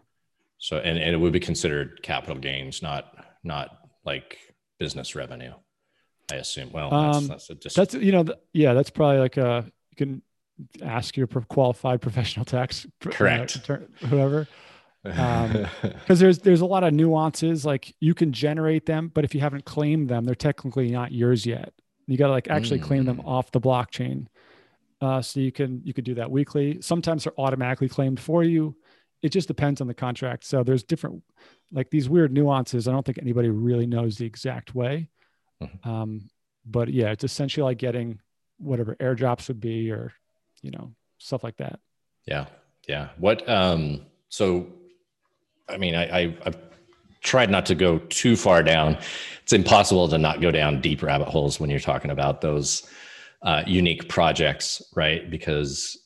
[0.57, 4.37] so and, and it would be considered capital gains not not like
[4.79, 5.53] business revenue.
[6.31, 6.71] I assume.
[6.71, 7.75] Well, that's, um, that's, just...
[7.75, 10.21] that's you know, yeah, that's probably like a you can
[10.81, 14.47] ask your qualified professional tax correct uh, whoever
[15.03, 19.33] because um, there's there's a lot of nuances like you can generate them but if
[19.33, 21.73] you haven't claimed them they're technically not yours yet
[22.07, 22.83] you got to like actually mm.
[22.83, 23.27] claim them mm.
[23.27, 24.27] off the blockchain
[25.01, 28.75] uh, so you can you could do that weekly sometimes they're automatically claimed for you
[29.21, 31.23] it just depends on the contract so there's different
[31.73, 32.87] like these weird nuances.
[32.87, 35.09] I don't think anybody really knows the exact way.
[35.61, 35.89] Mm-hmm.
[35.89, 36.29] Um,
[36.65, 38.19] but yeah, it's essentially like getting
[38.57, 40.13] whatever airdrops would be or,
[40.63, 41.79] you know, stuff like that.
[42.25, 42.47] Yeah.
[42.87, 43.09] Yeah.
[43.17, 44.67] What, um, so,
[45.69, 46.57] I mean, I, I, I've
[47.21, 48.97] tried not to go too far down.
[49.43, 52.89] It's impossible to not go down deep rabbit holes when you're talking about those
[53.43, 55.29] uh, unique projects, right?
[55.29, 55.97] Because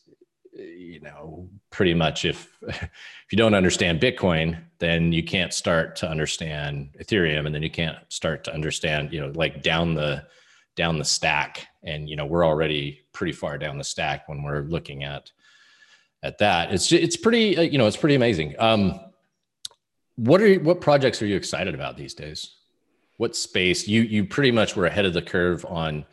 [0.58, 6.10] you know, pretty much if if you don't understand Bitcoin, then you can't start to
[6.10, 10.26] understand Ethereum, and then you can't start to understand, you know, like down the
[10.78, 11.68] down the stack.
[11.84, 15.32] And you know, we're already pretty far down the stack when we're looking at
[16.24, 16.74] at that.
[16.74, 18.56] It's it's pretty, uh, you know, it's pretty amazing.
[18.58, 19.00] Um,
[20.16, 22.56] what are what projects are you excited about these days?
[23.18, 26.06] What space you you pretty much were ahead of the curve on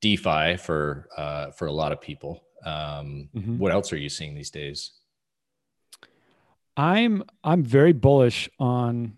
[0.00, 2.44] DeFi for uh, for a lot of people.
[2.64, 3.58] Um, mm-hmm.
[3.58, 4.92] What else are you seeing these days?
[6.76, 9.14] I'm I'm very bullish on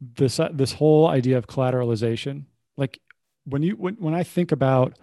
[0.00, 2.44] this uh, this whole idea of collateralization.
[2.76, 3.00] Like
[3.50, 4.98] when you when, when I think about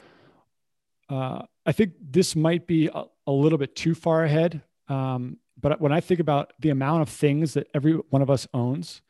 [1.09, 4.61] uh, I think this might be a, a little bit too far ahead.
[4.89, 8.47] Um, but when I think about the amount of things that every one of us
[8.53, 9.01] owns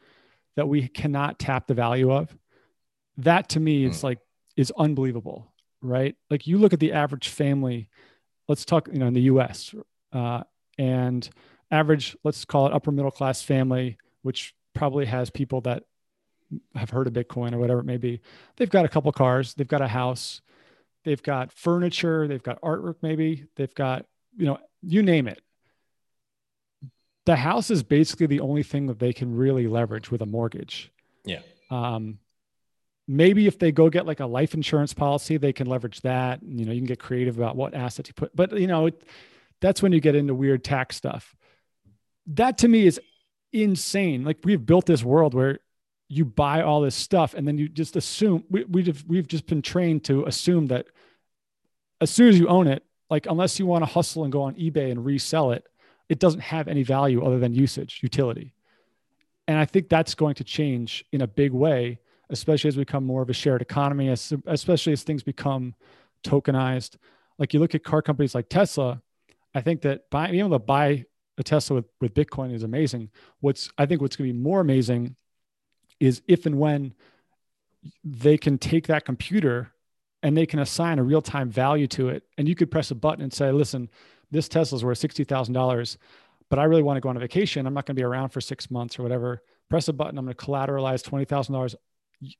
[0.56, 2.36] that we cannot tap the value of,
[3.18, 4.04] that to me is mm.
[4.04, 4.20] like
[4.56, 6.16] is unbelievable, right?
[6.30, 7.90] Like you look at the average family.
[8.48, 9.76] Let's talk, you know, in the U.S.
[10.14, 10.44] Uh,
[10.78, 11.30] and
[11.70, 15.84] average, let's call it upper middle class family, which probably has people that
[16.76, 18.22] have heard of Bitcoin or whatever it may be.
[18.56, 20.42] They've got a couple cars, they've got a house,
[21.04, 24.06] they've got furniture, they've got artwork, maybe they've got,
[24.36, 25.42] you know, you name it.
[27.26, 30.92] The house is basically the only thing that they can really leverage with a mortgage.
[31.26, 31.42] Yeah.
[31.70, 32.20] Um,
[33.08, 36.42] maybe if they go get like a life insurance policy, they can leverage that.
[36.44, 39.04] You know, you can get creative about what assets you put, but you know, it,
[39.60, 41.36] that's when you get into weird tax stuff.
[42.28, 43.00] That to me is
[43.52, 44.24] insane.
[44.24, 45.60] Like we've built this world where
[46.10, 49.62] you buy all this stuff and then you just assume we, we've, we've just been
[49.62, 50.88] trained to assume that
[52.00, 54.56] as soon as you own it, like unless you want to hustle and go on
[54.56, 55.66] eBay and resell it,
[56.10, 58.54] it doesn't have any value other than usage, utility.
[59.48, 63.06] And I think that's going to change in a big way, especially as we become
[63.06, 65.74] more of a shared economy, as, especially as things become
[66.24, 66.98] tokenized.
[67.38, 69.02] Like you look at car companies like Tesla,
[69.54, 71.06] I think that buying, being able to buy
[71.38, 73.10] a Tesla with, with Bitcoin is amazing.
[73.40, 75.16] What's I think what's going to be more amazing
[76.00, 76.94] is if and when
[78.04, 79.72] they can take that computer
[80.24, 82.96] and they can assign a real time value to it, and you could press a
[82.96, 83.90] button and say, "Listen,
[84.32, 85.98] this Tesla's worth sixty thousand dollars,
[86.50, 87.66] but I really want to go on a vacation.
[87.66, 89.44] I'm not going to be around for six months or whatever.
[89.70, 90.18] Press a button.
[90.18, 91.76] I'm going to collateralize twenty thousand dollars,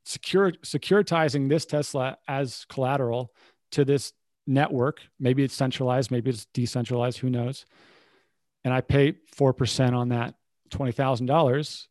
[0.06, 3.34] secure securitizing this Tesla as collateral
[3.72, 4.14] to this
[4.46, 5.02] network.
[5.20, 7.20] Maybe it's centralized, maybe it's decentralized.
[7.20, 7.66] Who knows?"
[8.68, 10.36] and I pay 4% on that
[10.72, 11.88] $20,000.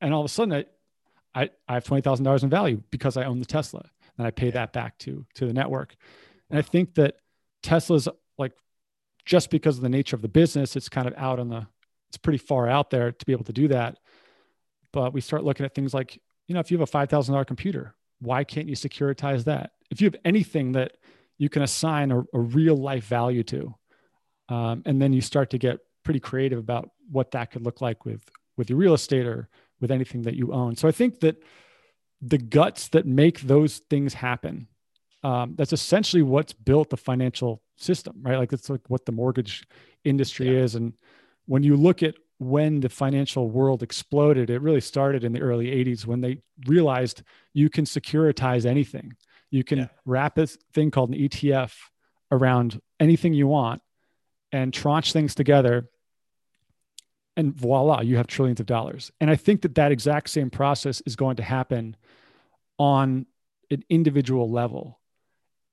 [0.00, 0.64] And all of a sudden
[1.34, 3.88] I, I have $20,000 in value because I own the Tesla
[4.18, 4.52] and I pay yeah.
[4.52, 5.94] that back to, to the network.
[6.48, 7.16] And I think that
[7.62, 8.52] Tesla's like,
[9.24, 11.66] just because of the nature of the business, it's kind of out on the,
[12.08, 13.98] it's pretty far out there to be able to do that.
[14.92, 17.94] But we start looking at things like, you know, if you have a $5,000 computer,
[18.20, 19.72] why can't you securitize that?
[19.90, 20.96] If you have anything that
[21.38, 23.74] you can assign a, a real life value to,
[24.48, 28.04] um, and then you start to get pretty creative about what that could look like
[28.04, 28.22] with
[28.56, 29.48] with your real estate or
[29.80, 30.76] with anything that you own.
[30.76, 31.42] So I think that
[32.20, 34.68] the guts that make those things happen,
[35.22, 38.38] um, that's essentially what's built the financial system, right?
[38.38, 39.66] Like it's like what the mortgage
[40.04, 40.62] industry yeah.
[40.62, 40.74] is.
[40.74, 40.94] And
[41.46, 45.66] when you look at when the financial world exploded, it really started in the early
[45.66, 49.14] 80s when they realized you can securitize anything.
[49.50, 49.88] You can yeah.
[50.06, 51.74] wrap a thing called an ETF
[52.32, 53.82] around anything you want
[54.52, 55.90] and tranche things together
[57.36, 59.10] and voila you have trillions of dollars.
[59.20, 61.96] And i think that that exact same process is going to happen
[62.78, 63.26] on
[63.70, 65.00] an individual level.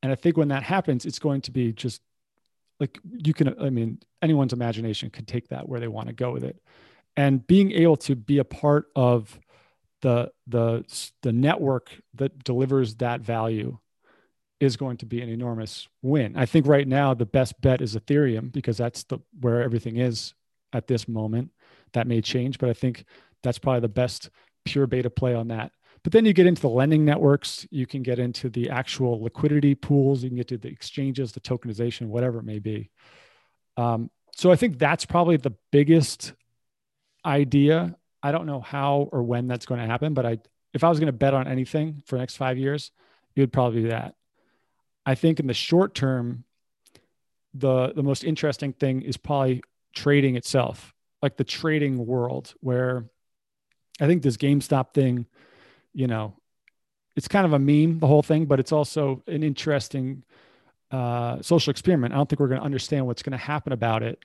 [0.03, 2.01] And i think when that happens it's going to be just
[2.79, 6.31] like you can i mean anyone's imagination could take that where they want to go
[6.31, 6.61] with it.
[7.15, 9.39] And being able to be a part of
[10.01, 10.85] the the
[11.23, 13.77] the network that delivers that value
[14.59, 16.35] is going to be an enormous win.
[16.35, 20.33] I think right now the best bet is Ethereum because that's the where everything is
[20.73, 21.51] at this moment.
[21.93, 23.05] That may change, but I think
[23.43, 24.29] that's probably the best
[24.65, 25.71] pure beta play on that.
[26.03, 29.75] But then you get into the lending networks, you can get into the actual liquidity
[29.75, 32.89] pools, you can get to the exchanges, the tokenization, whatever it may be.
[33.77, 36.33] Um, so I think that's probably the biggest
[37.25, 37.95] idea.
[38.21, 40.37] I don't know how or when that's going to happen, but I
[40.73, 42.91] if I was going to bet on anything for the next five years,
[43.35, 44.15] it would probably be that.
[45.05, 46.43] I think in the short term,
[47.53, 53.05] the the most interesting thing is probably trading itself, like the trading world, where
[53.99, 55.25] I think this GameStop thing,
[55.93, 56.35] you know,
[57.15, 60.23] it's kind of a meme, the whole thing, but it's also an interesting
[60.91, 62.13] uh, social experiment.
[62.13, 64.23] I don't think we're going to understand what's going to happen about it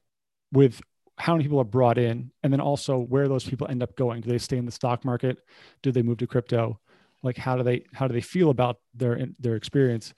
[0.53, 0.81] with
[1.17, 4.21] how many people are brought in, and then also where those people end up going.
[4.21, 5.39] Do they stay in the stock market?
[5.83, 6.79] Do they move to crypto?
[7.23, 10.13] Like how do they how do they feel about their their experience?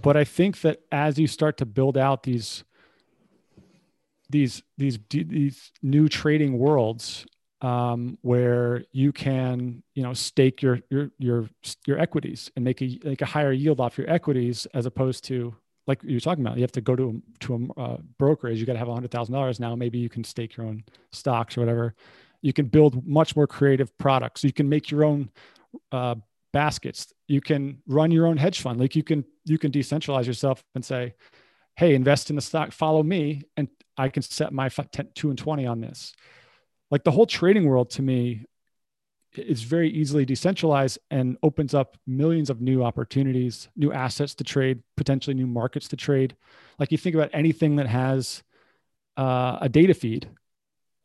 [0.00, 2.64] but I think that as you start to build out these
[4.32, 7.26] these these these new trading worlds
[7.60, 11.48] um, where you can you know stake your your your
[11.86, 15.54] your equities and make a make a higher yield off your equities as opposed to
[15.86, 18.66] like you're talking about you have to go to a, to a uh, brokerage you
[18.66, 21.56] got to have a hundred thousand dollars now maybe you can stake your own stocks
[21.56, 21.94] or whatever.
[22.40, 24.42] You can build much more creative products.
[24.42, 25.30] You can make your own
[25.92, 26.16] uh,
[26.52, 27.12] baskets.
[27.28, 28.80] You can run your own hedge fund.
[28.80, 31.14] Like you can you can decentralize yourself and say
[31.76, 35.38] hey, invest in the stock, follow me, and I can set my 10, 2 and
[35.38, 36.12] 20 on this.
[36.90, 38.46] Like the whole trading world to me
[39.34, 44.82] is very easily decentralized and opens up millions of new opportunities, new assets to trade,
[44.96, 46.36] potentially new markets to trade.
[46.78, 48.42] Like you think about anything that has
[49.16, 50.28] uh, a data feed.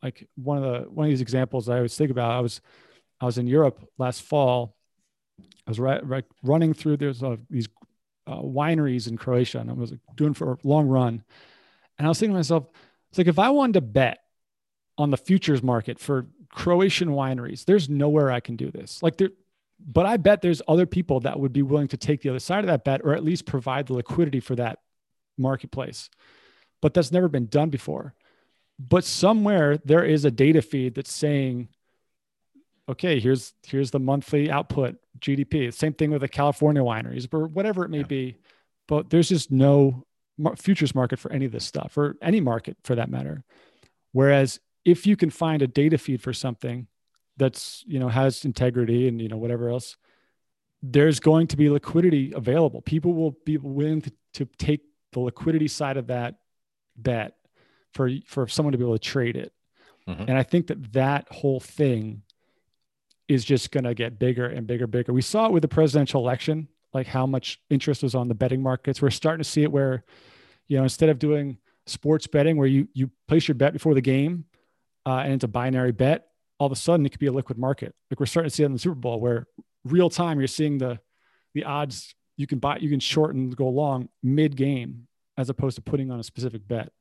[0.03, 2.31] Like one of the one of these examples I always think about.
[2.31, 2.61] I was
[3.19, 4.75] I was in Europe last fall.
[5.39, 7.67] I was right, right running through there's uh, these
[8.27, 11.23] uh, wineries in Croatia, and I was doing for a long run.
[11.97, 12.67] And I was thinking to myself,
[13.09, 14.19] it's like if I wanted to bet
[14.97, 19.01] on the futures market for Croatian wineries, there's nowhere I can do this.
[19.01, 19.29] Like there,
[19.79, 22.59] but I bet there's other people that would be willing to take the other side
[22.59, 24.79] of that bet, or at least provide the liquidity for that
[25.37, 26.09] marketplace.
[26.81, 28.13] But that's never been done before.
[28.79, 31.69] But somewhere there is a data feed that's saying,
[32.89, 35.73] okay, here's here's the monthly output GDP.
[35.73, 38.03] Same thing with the California wineries, or whatever it may yeah.
[38.03, 38.37] be.
[38.87, 40.05] But there's just no
[40.57, 43.43] futures market for any of this stuff, or any market for that matter.
[44.11, 46.87] Whereas if you can find a data feed for something
[47.35, 49.97] that's you know has integrity and you know whatever else,
[50.81, 52.81] there's going to be liquidity available.
[52.81, 54.81] People will be willing to, to take
[55.11, 56.35] the liquidity side of that
[56.95, 57.35] bet
[57.93, 59.51] for for someone to be able to trade it.
[60.07, 60.23] Mm-hmm.
[60.29, 62.23] And I think that that whole thing
[63.27, 65.13] is just going to get bigger and bigger, bigger.
[65.13, 68.61] We saw it with the presidential election, like how much interest was on the betting
[68.61, 69.01] markets.
[69.01, 70.03] We're starting to see it where,
[70.67, 74.01] you know, instead of doing sports betting where you you place your bet before the
[74.01, 74.45] game
[75.05, 76.27] uh, and it's a binary bet,
[76.59, 77.93] all of a sudden it could be a liquid market.
[78.09, 79.47] Like we're starting to see it in the Super Bowl where
[79.83, 80.99] real time you're seeing the
[81.53, 85.07] the odds you can buy you can short and go long mid game
[85.37, 86.91] as opposed to putting on a specific bet.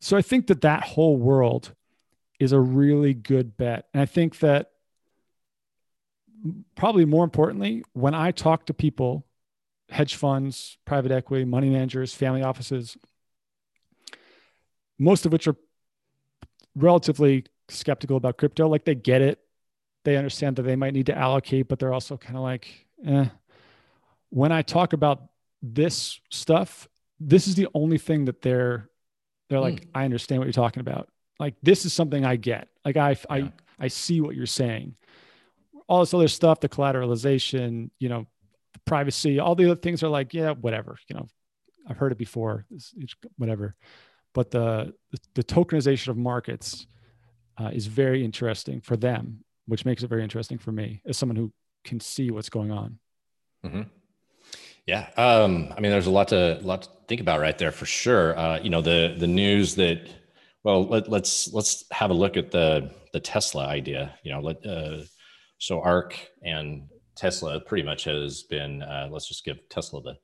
[0.00, 1.74] So I think that that whole world
[2.38, 3.86] is a really good bet.
[3.92, 4.70] And I think that
[6.74, 9.26] probably more importantly, when I talk to people,
[9.88, 12.96] hedge funds, private equity, money managers, family offices,
[14.98, 15.56] most of which are
[16.74, 19.38] relatively skeptical about crypto, like they get it.
[20.04, 23.26] They understand that they might need to allocate, but they're also kind of like, eh.
[24.30, 25.22] When I talk about
[25.62, 28.88] this stuff, this is the only thing that they're
[29.48, 29.88] they're like, mm.
[29.94, 31.08] I understand what you're talking about.
[31.40, 32.68] Like this is something I get.
[32.84, 33.16] Like I yeah.
[33.30, 34.94] I I see what you're saying
[35.88, 38.26] all this other stuff, the collateralization, you know,
[38.84, 41.26] privacy, all the other things are like, yeah, whatever, you know,
[41.88, 43.74] I've heard it before, it's, it's whatever.
[44.34, 44.94] But the,
[45.34, 46.86] the tokenization of markets
[47.58, 51.36] uh, is very interesting for them, which makes it very interesting for me as someone
[51.36, 51.52] who
[51.84, 52.98] can see what's going on.
[53.64, 53.82] Mm-hmm.
[54.86, 57.84] Yeah, um, I mean, there's a lot to lot to think about right there for
[57.84, 58.38] sure.
[58.38, 60.08] Uh, you know, the the news that
[60.64, 64.14] well, let, let's let's have a look at the the Tesla idea.
[64.22, 65.02] You know, let uh,
[65.58, 70.14] so ARK and Tesla pretty much has been, uh, let's just give Tesla the,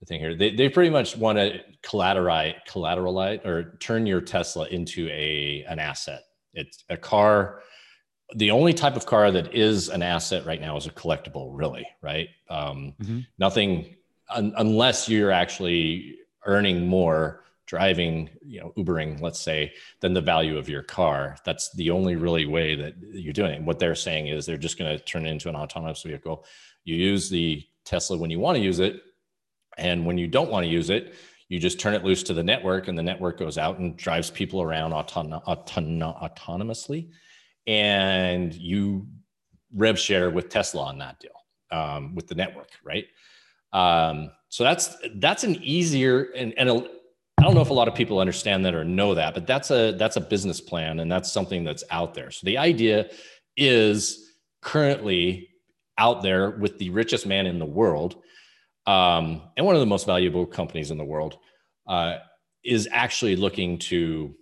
[0.00, 0.36] the thing here.
[0.36, 5.78] They, they pretty much want to collateralize, collateralize or turn your Tesla into a, an
[5.78, 6.22] asset.
[6.52, 7.62] It's a car.
[8.34, 11.86] The only type of car that is an asset right now is a collectible, really,
[12.02, 12.28] right?
[12.50, 13.20] Um, mm-hmm.
[13.38, 13.94] Nothing,
[14.34, 20.56] un- unless you're actually earning more driving, you know, Ubering, let's say, than the value
[20.56, 21.36] of your car.
[21.44, 23.62] That's the only really way that you're doing it.
[23.62, 26.44] What they're saying is they're just going to turn it into an autonomous vehicle.
[26.84, 29.02] You use the Tesla when you want to use it.
[29.78, 31.14] And when you don't want to use it,
[31.48, 34.30] you just turn it loose to the network and the network goes out and drives
[34.30, 37.10] people around auton- auton- autonomously.
[37.66, 39.06] And you
[39.74, 41.32] rev share with Tesla on that deal
[41.70, 43.06] um, with the network, right?
[43.72, 46.88] Um, so that's that's an easier and, and a,
[47.38, 49.70] I don't know if a lot of people understand that or know that, but that's
[49.70, 52.30] a that's a business plan and that's something that's out there.
[52.30, 53.10] So the idea
[53.56, 54.32] is
[54.62, 55.48] currently
[55.98, 58.16] out there with the richest man in the world
[58.86, 61.38] um, and one of the most valuable companies in the world
[61.86, 62.18] uh,
[62.64, 64.34] is actually looking to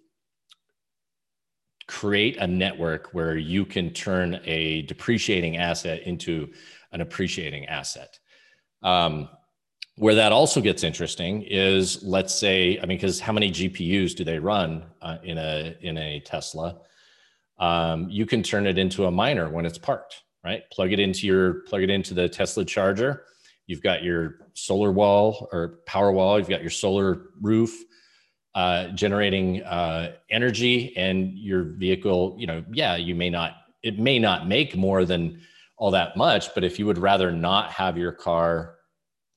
[1.86, 6.50] create a network where you can turn a depreciating asset into
[6.92, 8.18] an appreciating asset.
[8.82, 9.28] Um,
[9.96, 14.24] where that also gets interesting is let's say, I mean, because how many GPUs do
[14.24, 16.78] they run uh, in a in a Tesla?
[17.58, 20.62] Um, you can turn it into a miner when it's parked, right?
[20.72, 23.24] Plug it into your plug it into the Tesla charger.
[23.66, 26.38] You've got your solar wall or power wall.
[26.38, 27.72] You've got your solar roof
[28.54, 32.36] uh, generating uh, energy, and your vehicle.
[32.38, 33.56] You know, yeah, you may not.
[33.82, 35.40] It may not make more than
[35.76, 38.73] all that much, but if you would rather not have your car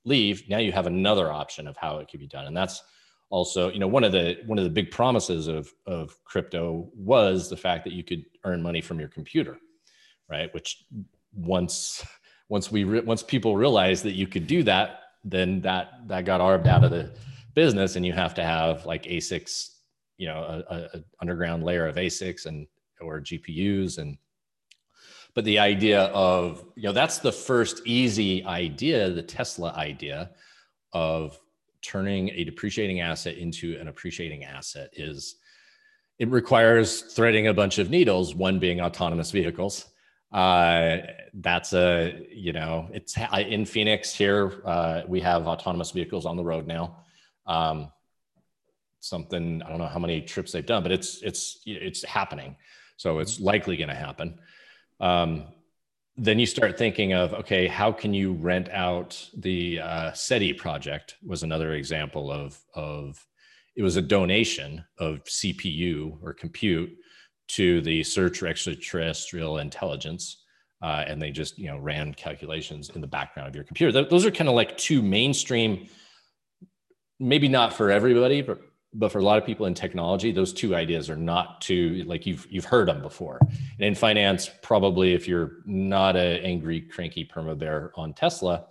[0.07, 2.45] leave, now you have another option of how it could be done.
[2.45, 2.81] And that's
[3.29, 7.49] also, you know, one of the one of the big promises of of crypto was
[7.49, 9.57] the fact that you could earn money from your computer,
[10.29, 10.53] right?
[10.53, 10.85] Which
[11.33, 12.05] once
[12.49, 16.41] once we re- once people realized that you could do that, then that that got
[16.41, 17.11] arbed out of the
[17.53, 19.69] business and you have to have like ASICs,
[20.17, 22.67] you know, a, a, underground layer of ASICs and
[23.01, 24.17] or GPUs and
[25.38, 30.31] but the idea of you know that's the first easy idea the tesla idea
[30.93, 31.39] of
[31.83, 35.35] turning a depreciating asset into an appreciating asset is
[36.17, 39.85] it requires threading a bunch of needles one being autonomous vehicles.
[40.31, 40.97] Uh,
[41.35, 46.43] that's a you know it's in phoenix here uh, we have autonomous vehicles on the
[46.43, 46.97] road now.
[47.45, 47.91] Um,
[49.01, 52.55] something i don't know how many trips they've done but it's it's it's happening.
[52.97, 54.39] So it's likely going to happen
[54.99, 55.45] um,
[56.15, 61.15] then you start thinking of okay how can you rent out the uh, seti project
[61.25, 63.23] was another example of of
[63.75, 66.89] it was a donation of cpu or compute
[67.47, 70.43] to the search for extraterrestrial intelligence
[70.81, 73.91] uh, and they just you know ran calculations in the background of your computer.
[73.91, 75.87] Th- those are kind of like two mainstream
[77.19, 78.59] maybe not for everybody but
[78.93, 82.25] but for a lot of people in technology those two ideas are not too like
[82.25, 83.39] you've you've heard them before.
[83.41, 88.65] And in finance probably if you're not an angry cranky perma bear on tesla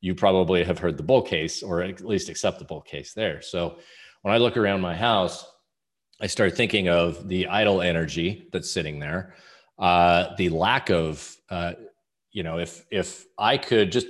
[0.00, 3.42] you probably have heard the bull case or at least accept the bull case there.
[3.42, 3.78] So
[4.22, 5.46] when i look around my house
[6.20, 9.34] i start thinking of the idle energy that's sitting there
[9.78, 11.72] uh, the lack of uh,
[12.32, 14.06] you know if if i could just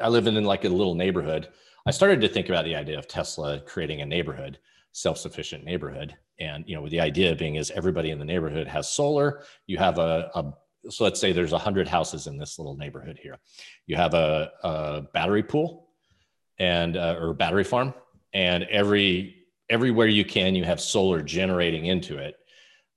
[0.00, 1.48] i live in like a little neighborhood.
[1.86, 4.58] I started to think about the idea of tesla creating a neighborhood
[4.94, 6.16] self-sufficient neighborhood.
[6.40, 9.98] And you know the idea being is everybody in the neighborhood has solar you have
[9.98, 10.52] a, a
[10.90, 13.38] so let's say there's 100 houses in this little neighborhood here.
[13.86, 15.88] You have a, a battery pool
[16.58, 17.94] and uh, or battery farm
[18.32, 22.36] and every everywhere you can you have solar generating into it.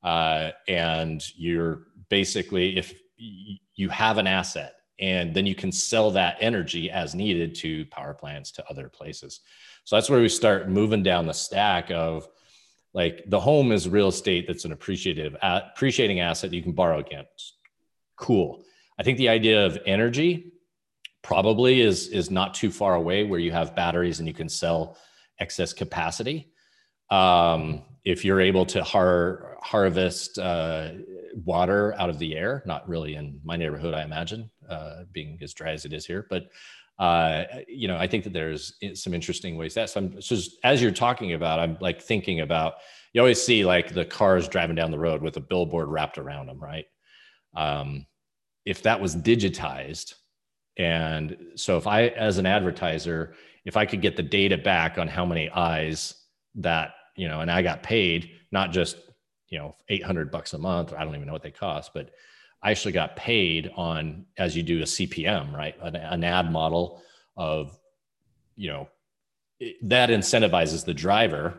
[0.04, 6.38] Uh, and you're basically if you have an asset and then you can sell that
[6.41, 9.41] energy as needed to power plants to other places
[9.88, 12.28] so that's where we start moving down the stack of
[12.94, 17.54] like the home is real estate that's an appreciative appreciating asset you can borrow against.
[18.18, 18.66] Cool.
[19.00, 20.52] I think the idea of energy
[21.22, 24.98] probably is is not too far away where you have batteries and you can sell
[25.40, 26.52] excess capacity.
[27.10, 30.90] Um, if you're able to har- harvest uh,
[31.46, 35.54] water out of the air, not really in my neighborhood, I imagine, uh, being as
[35.54, 36.50] dry as it is here, but
[37.00, 39.89] uh, you know, I think that there's some interesting ways that.
[39.89, 42.76] So, so as you're talking about, I'm like thinking about.
[43.14, 46.48] You always see like the cars driving down the road with a billboard wrapped around
[46.48, 46.86] them, right?
[47.56, 48.06] Um,
[48.66, 50.14] if that was digitized,
[50.78, 53.34] and so if I, as an advertiser,
[53.66, 56.16] if I could get the data back on how many eyes
[56.56, 58.98] that you know, and I got paid not just
[59.50, 62.12] you know 800 bucks a month, I don't even know what they cost, but
[62.62, 65.76] I actually got paid on as you do a CPM, right?
[65.82, 67.01] An, an ad model
[67.36, 67.78] of,
[68.55, 68.89] you know,
[69.84, 71.58] that incentivizes the driver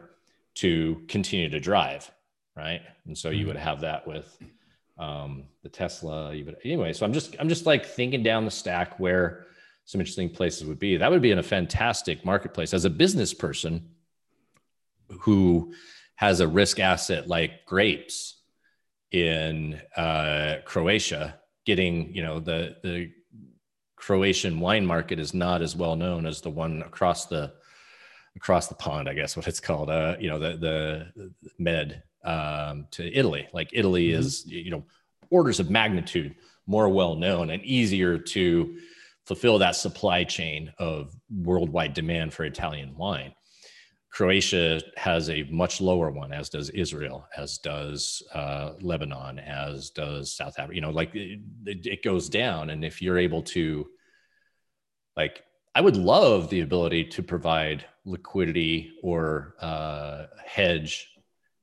[0.56, 2.10] to continue to drive,
[2.56, 2.80] right?
[3.06, 3.48] And so you mm-hmm.
[3.48, 4.38] would have that with
[4.98, 6.34] um, the Tesla.
[6.34, 6.92] You would, anyway.
[6.92, 9.46] So I'm just I'm just like thinking down the stack where
[9.84, 10.96] some interesting places would be.
[10.96, 13.88] That would be in a fantastic marketplace as a business person
[15.20, 15.72] who
[16.16, 18.37] has a risk asset like grapes
[19.12, 23.10] in uh, Croatia, getting you know the the
[23.96, 27.52] Croatian wine market is not as well known as the one across the
[28.36, 29.90] across the pond, I guess what it's called.
[29.90, 33.48] Uh, you know the the Med um, to Italy.
[33.52, 34.20] Like Italy mm-hmm.
[34.20, 34.84] is you know
[35.30, 36.34] orders of magnitude
[36.66, 38.78] more well known and easier to
[39.26, 43.32] fulfill that supply chain of worldwide demand for Italian wine.
[44.18, 50.34] Croatia has a much lower one, as does Israel, as does uh, Lebanon, as does
[50.34, 50.74] South Africa.
[50.74, 52.70] You know, like it, it, goes down.
[52.70, 53.88] And if you're able to,
[55.16, 55.44] like,
[55.76, 61.10] I would love the ability to provide liquidity or uh, hedge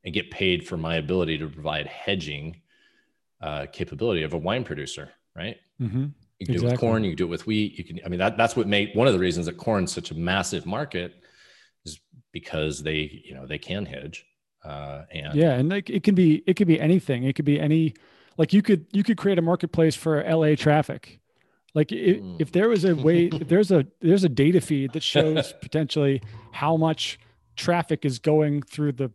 [0.06, 2.62] and get paid for my ability to provide hedging
[3.42, 5.58] uh, capability of a wine producer, right?
[5.82, 6.06] Mm-hmm.
[6.40, 6.58] You can exactly.
[6.58, 7.78] do it with corn, you can do it with wheat.
[7.78, 10.12] You can, I mean, that, that's what made one of the reasons that corn's such
[10.12, 11.22] a massive market
[12.36, 14.26] because they you know they can hedge
[14.66, 17.58] uh, and yeah and like it can be it could be anything it could be
[17.58, 17.94] any
[18.38, 21.22] like you could you could create a marketplace for la traffic
[21.74, 22.36] like if, mm.
[22.38, 26.22] if there was a way if there's a there's a data feed that shows potentially
[26.52, 27.18] how much
[27.56, 29.10] traffic is going through the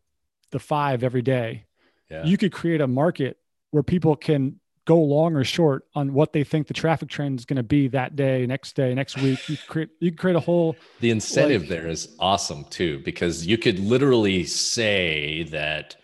[0.51, 1.67] the five every day
[2.11, 2.25] yeah.
[2.25, 3.37] you could create a market
[3.71, 4.59] where people can
[4.91, 7.87] go long or short on what they think the traffic trend is going to be
[7.87, 9.49] that day, next day, next week.
[9.49, 10.75] You create you create a whole.
[10.99, 15.95] The incentive like, there is awesome too because you could literally say that,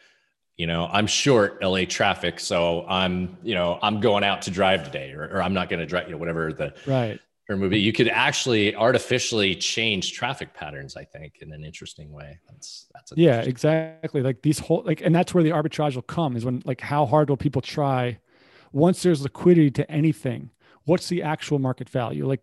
[0.57, 4.84] you know, I'm short LA traffic, so I'm you know I'm going out to drive
[4.84, 7.18] today, or, or I'm not going to drive, you know, whatever the right.
[7.49, 10.97] or movie, you could actually artificially change traffic patterns.
[10.97, 12.39] I think in an interesting way.
[12.49, 14.22] That's that's yeah, exactly.
[14.22, 17.05] Like these whole like, and that's where the arbitrage will come is when like how
[17.05, 18.20] hard will people try
[18.77, 20.51] once there's liquidity to anything?
[20.85, 22.27] What's the actual market value?
[22.27, 22.43] Like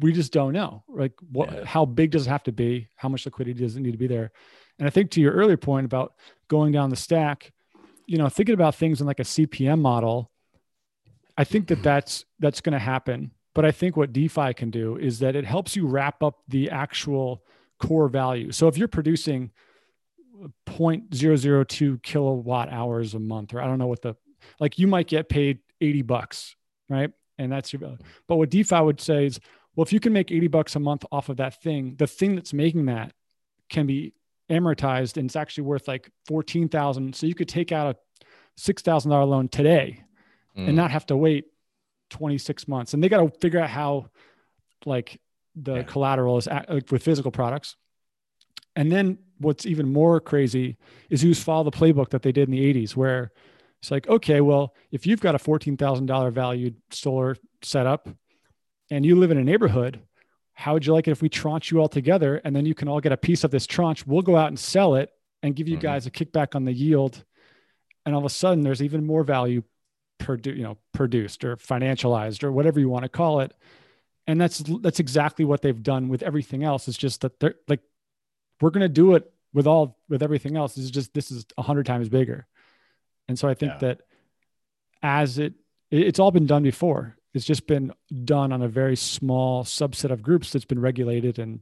[0.00, 0.84] we just don't know.
[0.88, 1.52] Like what?
[1.52, 1.64] Yeah.
[1.64, 2.88] How big does it have to be?
[2.96, 4.32] How much liquidity does it need to be there?
[4.78, 6.14] And I think to your earlier point about
[6.48, 7.52] going down the stack,
[8.06, 10.30] you know, thinking about things in like a CPM model,
[11.36, 14.96] I think that that's that's going to happen but I think what DeFi can do
[14.96, 17.44] is that it helps you wrap up the actual
[17.78, 18.50] core value.
[18.50, 19.52] So if you're producing
[20.66, 24.16] 0.002 kilowatt hours a month, or I don't know what the,
[24.60, 26.56] like you might get paid 80 bucks,
[26.88, 27.10] right?
[27.38, 27.98] And that's your value.
[28.28, 29.40] But what DeFi would say is,
[29.74, 32.36] well, if you can make 80 bucks a month off of that thing, the thing
[32.36, 33.12] that's making that
[33.68, 34.14] can be
[34.50, 37.14] amortized and it's actually worth like 14,000.
[37.14, 38.20] So you could take out a
[38.60, 40.04] $6,000 loan today
[40.56, 40.68] mm.
[40.68, 41.46] and not have to wait
[42.10, 44.06] 26 months and they got to figure out how
[44.86, 45.20] like
[45.56, 45.82] the yeah.
[45.82, 47.76] collateral is like with physical products
[48.76, 50.76] and then what's even more crazy
[51.10, 53.32] is who's follow the playbook that they did in the 80s where
[53.84, 58.08] it's like okay well if you've got a $14000 valued solar setup
[58.90, 60.00] and you live in a neighborhood
[60.54, 62.88] how would you like it if we tranche you all together and then you can
[62.88, 64.06] all get a piece of this tranche?
[64.06, 65.10] We'll go out and sell it
[65.42, 65.82] and give you mm-hmm.
[65.82, 67.24] guys a kickback on the yield.
[68.06, 69.62] And all of a sudden there's even more value
[70.20, 73.52] produ- you know produced or financialized or whatever you want to call it.
[74.26, 76.86] And that's that's exactly what they've done with everything else.
[76.86, 77.80] It's just that they're like
[78.60, 80.78] we're going to do it with all with everything else.
[80.78, 82.46] It's just this is a hundred times bigger
[83.28, 83.78] and so i think yeah.
[83.78, 84.00] that
[85.02, 85.54] as it
[85.90, 87.92] it's all been done before it's just been
[88.24, 91.60] done on a very small subset of groups that's been regulated and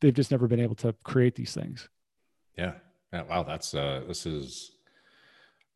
[0.00, 1.88] they've just never been able to create these things
[2.56, 2.72] yeah,
[3.12, 4.72] yeah wow that's uh this is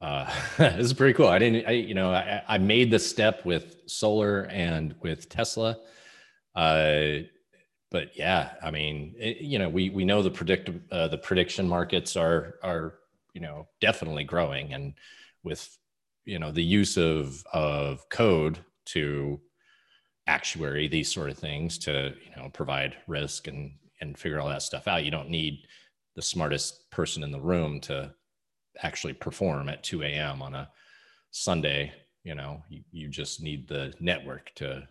[0.04, 1.28] uh, this is pretty cool.
[1.28, 5.78] I didn't, I, you know, I, I made the step with solar and with Tesla.
[6.54, 7.24] Uh,
[7.90, 11.66] but yeah, I mean, it, you know, we, we know the predict, uh, the prediction
[11.66, 12.94] markets are, are,
[13.34, 14.94] you know, definitely growing and
[15.42, 15.76] with,
[16.24, 19.40] you know, the use of, of code to
[20.26, 24.62] actuary these sort of things to, you know, provide risk and, and figure all that
[24.62, 25.04] stuff out.
[25.04, 25.58] You don't need
[26.16, 28.14] the smartest person in the room to
[28.82, 30.40] actually perform at 2 a.m.
[30.40, 30.70] on a
[31.30, 31.92] Sunday.
[32.22, 34.88] You know, you, you just need the network to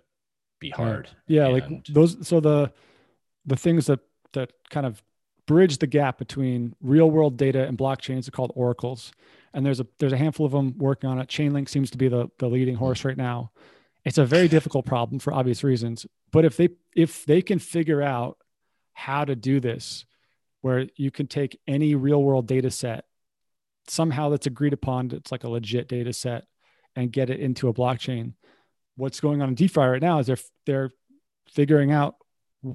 [0.59, 1.09] be hard.
[1.27, 2.27] Yeah, and, like those.
[2.27, 2.71] So the
[3.45, 3.99] the things that
[4.33, 5.01] that kind of
[5.45, 9.11] bridge the gap between real world data and blockchains are called oracles
[9.53, 12.07] and there's a there's a handful of them working on it chainlink seems to be
[12.07, 13.51] the, the leading horse right now
[14.05, 18.01] it's a very difficult problem for obvious reasons but if they if they can figure
[18.01, 18.37] out
[18.93, 20.05] how to do this
[20.61, 23.05] where you can take any real world data set
[23.87, 25.11] somehow that's agreed upon.
[25.11, 26.45] It's like a legit data set
[26.95, 28.33] and get it into a blockchain.
[28.95, 30.91] What's going on in DeFi right now is they're they're
[31.49, 32.15] figuring out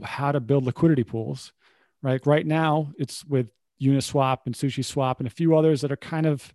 [0.02, 1.52] how to build liquidity pools.
[2.02, 2.24] Right.
[2.26, 3.48] Right now it's with
[3.80, 6.52] Uniswap and Sushi Swap and a few others that are kind of,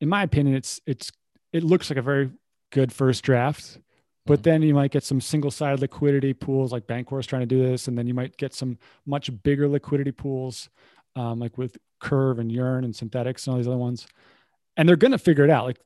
[0.00, 1.12] in my opinion, it's it's
[1.52, 2.30] it looks like a very
[2.70, 3.78] good first draft.
[4.26, 4.42] But mm-hmm.
[4.42, 7.88] then you might get some single-sided liquidity pools like Bancor is trying to do this,
[7.88, 10.68] and then you might get some much bigger liquidity pools,
[11.16, 14.06] um, like with Curve and Yearn and Synthetix and all these other ones.
[14.76, 15.64] And they're going to figure it out.
[15.64, 15.80] Like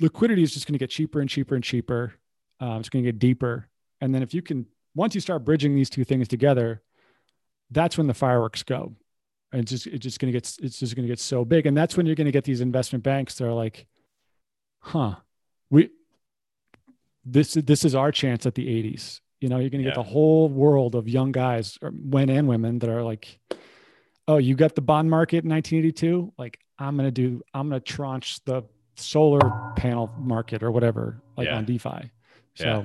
[0.00, 2.14] liquidity is just going to get cheaper and cheaper and cheaper.
[2.60, 3.68] Um, it's going to get deeper.
[4.00, 6.82] And then if you can, once you start bridging these two things together,
[7.70, 8.94] that's when the fireworks go.
[9.52, 11.66] And it's just it's just going to get it's just going to get so big.
[11.66, 13.86] And that's when you're going to get these investment banks that are like,
[14.78, 15.16] huh,
[15.70, 15.90] we
[17.24, 19.20] this this is our chance at the 80s.
[19.40, 19.94] You know, you're going to yeah.
[19.94, 23.40] get the whole world of young guys, or men and women, that are like,
[24.28, 26.34] oh, you got the bond market in 1982.
[26.38, 28.62] Like I'm going to do, I'm going to tranche the
[28.96, 31.56] solar panel market or whatever, like yeah.
[31.56, 32.10] on DeFi.
[32.54, 32.84] So yeah.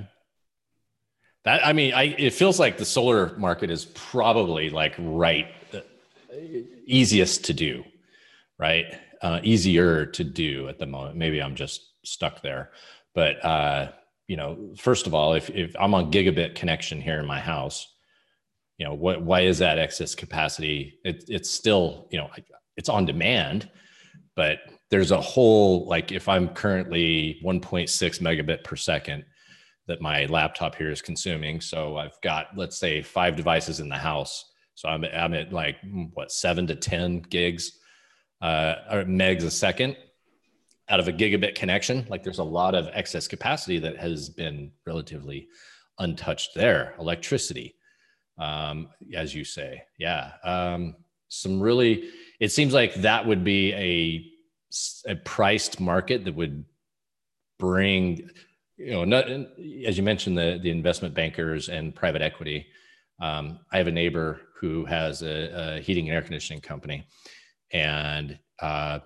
[1.45, 5.79] That, I mean, I, it feels like the solar market is probably like right, uh,
[6.85, 7.83] easiest to do,
[8.59, 8.85] right?
[9.21, 11.15] Uh, easier to do at the moment.
[11.15, 12.71] Maybe I'm just stuck there,
[13.13, 13.91] but, uh,
[14.27, 17.95] you know, first of all, if, if I'm on gigabit connection here in my house,
[18.77, 22.29] you know what why is that excess capacity it, it's still you know
[22.77, 23.69] it's on demand
[24.35, 27.89] but there's a whole like if i'm currently 1.6
[28.21, 29.23] megabit per second
[29.87, 33.97] that my laptop here is consuming so i've got let's say five devices in the
[33.97, 37.79] house so i'm, I'm at like hmm, what seven to 10 gigs
[38.41, 39.95] uh, or megs a second
[40.89, 44.71] out of a gigabit connection like there's a lot of excess capacity that has been
[44.85, 45.47] relatively
[45.99, 47.75] untouched there electricity
[48.37, 49.83] um, as you say.
[49.97, 50.31] Yeah.
[50.43, 50.95] Um,
[51.29, 52.09] some really,
[52.39, 56.65] it seems like that would be a, a priced market that would
[57.57, 58.29] bring
[58.77, 62.67] you know, not, as you mentioned, the the investment bankers and private equity.
[63.21, 67.07] Um, I have a neighbor who has a, a, heating and air conditioning company,
[67.71, 68.99] and uh,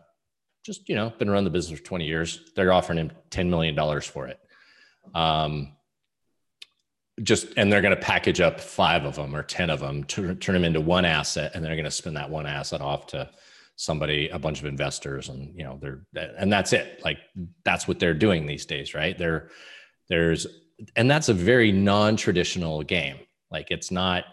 [0.66, 2.52] just you know, been around the business for 20 years.
[2.56, 4.40] They're offering him 10 million dollars for it.
[5.14, 5.74] Um,
[7.22, 10.36] just and they're going to package up five of them or 10 of them to
[10.36, 13.30] turn them into one asset, and they're going to spin that one asset off to
[13.80, 16.04] somebody a bunch of investors and you know they're
[16.38, 17.00] and that's it.
[17.02, 17.18] Like
[17.64, 19.18] that's what they're doing these days right?
[19.18, 19.52] There
[20.10, 20.46] there's
[20.98, 23.20] and that's a very non-traditional game.
[23.50, 24.26] Like it's not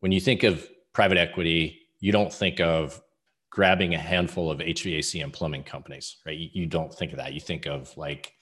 [0.00, 3.00] when you think of private equity you don't think of
[3.48, 6.36] grabbing a handful of hvac and plumbing companies right?
[6.36, 7.32] You, you don't think of that.
[7.32, 8.34] You think of like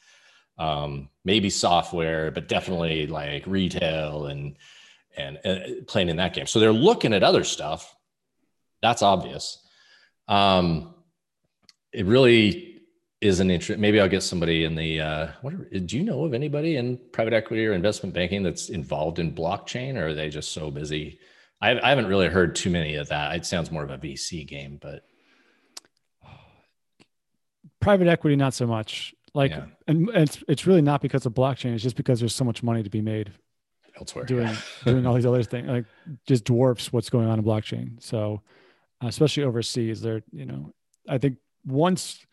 [0.58, 4.56] um, maybe software but definitely like retail and
[5.16, 6.46] and uh, playing in that game.
[6.46, 7.94] So they're looking at other stuff.
[8.82, 9.58] That's obvious
[10.30, 10.94] um,
[11.92, 12.80] it really
[13.20, 13.78] is an interest.
[13.78, 15.00] Maybe I'll get somebody in the.
[15.00, 18.70] Uh, what are, do you know of anybody in private equity or investment banking that's
[18.70, 21.18] involved in blockchain, or are they just so busy?
[21.60, 23.36] I, I haven't really heard too many of that.
[23.36, 25.04] It sounds more of a VC game, but
[27.80, 29.14] private equity not so much.
[29.34, 29.66] Like, yeah.
[29.86, 31.74] and, and it's it's really not because of blockchain.
[31.74, 33.32] It's just because there's so much money to be made
[33.98, 35.68] elsewhere doing doing all these other things.
[35.68, 35.86] Like,
[36.26, 38.00] just dwarfs what's going on in blockchain.
[38.02, 38.42] So
[39.02, 40.00] especially overseas.
[40.00, 40.72] There, you know,
[41.08, 42.24] I think once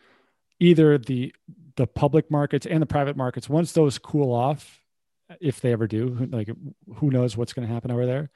[0.60, 1.34] either the
[1.76, 4.82] the public markets and the private markets, once those cool off,
[5.40, 6.50] if they ever do, like
[6.96, 8.30] who knows what's going to happen over there.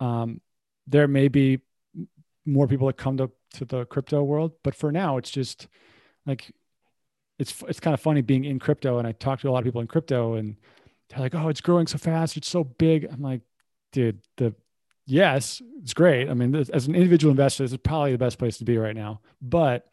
[0.00, 0.40] Um,
[0.86, 1.60] there may be
[2.44, 5.68] more people that come to to the crypto world, but for now, it's just
[6.26, 6.52] like
[7.38, 9.64] it's it's kind of funny being in crypto, and I talk to a lot of
[9.64, 10.56] people in crypto, and
[11.08, 13.42] they're like, "Oh, it's growing so fast, it's so big." I'm like,
[13.92, 14.54] dude, the
[15.06, 16.28] yes, it's great.
[16.28, 18.94] I mean, as an individual investor, this is probably the best place to be right
[18.94, 19.20] now.
[19.40, 19.86] But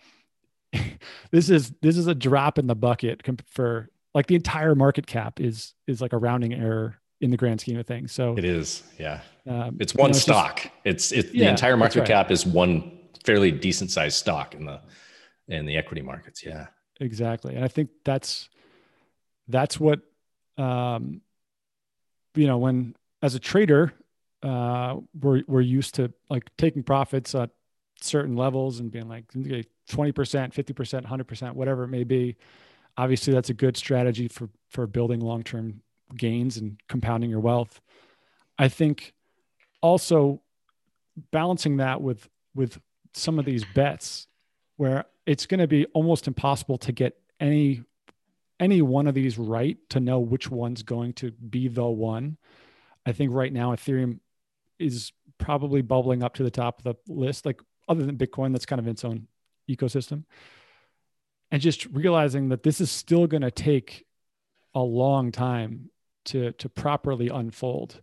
[1.31, 5.39] this is this is a drop in the bucket for like the entire market cap
[5.39, 8.11] is is like a rounding error in the grand scheme of things.
[8.11, 9.21] So it is, yeah.
[9.47, 10.61] Um, it's one you know, stock.
[10.83, 12.07] It's, it's, it's yeah, the entire market right.
[12.07, 14.81] cap is one fairly decent sized stock in the
[15.47, 16.43] in the equity markets.
[16.43, 16.67] Yeah,
[16.99, 17.55] exactly.
[17.55, 18.49] And I think that's
[19.47, 20.01] that's what
[20.57, 21.21] um,
[22.35, 23.93] you know when as a trader
[24.43, 27.51] uh, we're we're used to like taking profits at
[27.99, 32.35] certain levels and being like 20%, 50%, 100%, whatever it may be.
[32.97, 35.81] Obviously, that's a good strategy for for building long-term
[36.15, 37.79] gains and compounding your wealth.
[38.57, 39.13] I think
[39.81, 40.41] also
[41.31, 42.79] balancing that with with
[43.13, 44.27] some of these bets
[44.77, 47.83] where it's going to be almost impossible to get any
[48.59, 52.37] any one of these right to know which one's going to be the one.
[53.05, 54.19] I think right now Ethereum
[54.81, 58.65] is probably bubbling up to the top of the list, like other than Bitcoin, that's
[58.65, 59.27] kind of its own
[59.69, 60.23] ecosystem.
[61.51, 64.05] And just realizing that this is still going to take
[64.73, 65.89] a long time
[66.25, 68.01] to to properly unfold.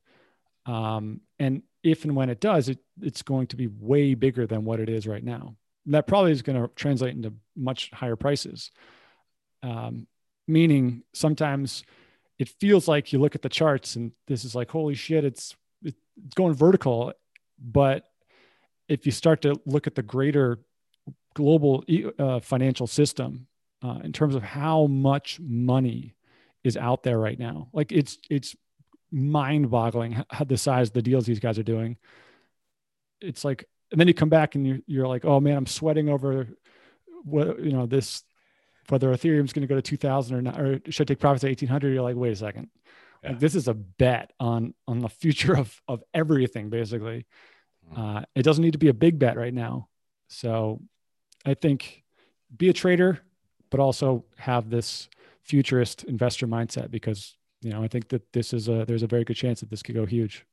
[0.67, 4.65] Um, and if and when it does, it, it's going to be way bigger than
[4.65, 5.57] what it is right now.
[5.87, 8.71] And that probably is going to translate into much higher prices.
[9.63, 10.07] Um,
[10.47, 11.85] meaning sometimes
[12.39, 15.57] it feels like you look at the charts and this is like, holy shit, it's
[15.57, 15.57] it's
[16.35, 17.13] going vertical,
[17.59, 18.05] but
[18.89, 20.59] if you start to look at the greater
[21.35, 21.85] global
[22.19, 23.47] uh, financial system
[23.83, 26.15] uh, in terms of how much money
[26.65, 28.57] is out there right now, like it's it's
[29.11, 31.97] mind-boggling how the size of the deals these guys are doing.
[33.21, 36.09] It's like, and then you come back and you're, you're like, oh man, I'm sweating
[36.09, 36.49] over
[37.25, 38.23] what you know this
[38.89, 41.49] whether Ethereum's going to go to 2000 or not, or should I take profits at
[41.49, 41.93] 1800.
[41.93, 42.69] You're like, wait a second,
[43.23, 43.31] yeah.
[43.31, 47.27] Like this is a bet on on the future of of everything, basically.
[47.91, 48.01] Mm-hmm.
[48.01, 49.89] Uh, it doesn't need to be a big bet right now.
[50.29, 50.81] So
[51.45, 52.05] I think
[52.57, 53.21] be a trader,
[53.71, 55.09] but also have this
[55.43, 59.25] futurist investor mindset because you know I think that this is a there's a very
[59.25, 60.45] good chance that this could go huge.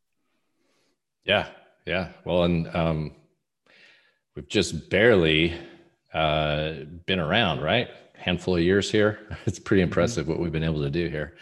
[1.26, 1.48] Yeah,
[1.86, 2.10] yeah.
[2.24, 3.12] Well, and um,
[4.36, 5.54] we've just barely
[6.14, 6.74] uh,
[7.06, 7.90] been around, right?
[8.14, 9.20] Handful of years here.
[9.46, 9.90] It's pretty mm-hmm.
[9.90, 10.32] impressive mm-hmm.
[10.32, 11.36] what we've been able to do here.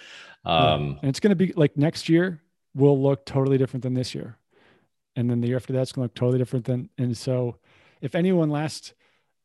[0.46, 1.00] Um, yeah.
[1.02, 2.42] And it's going to be like next year
[2.76, 4.38] will look totally different than this year.
[5.16, 6.90] And then the year after that's going to look totally different than.
[6.98, 7.58] And so
[8.02, 8.94] if anyone last,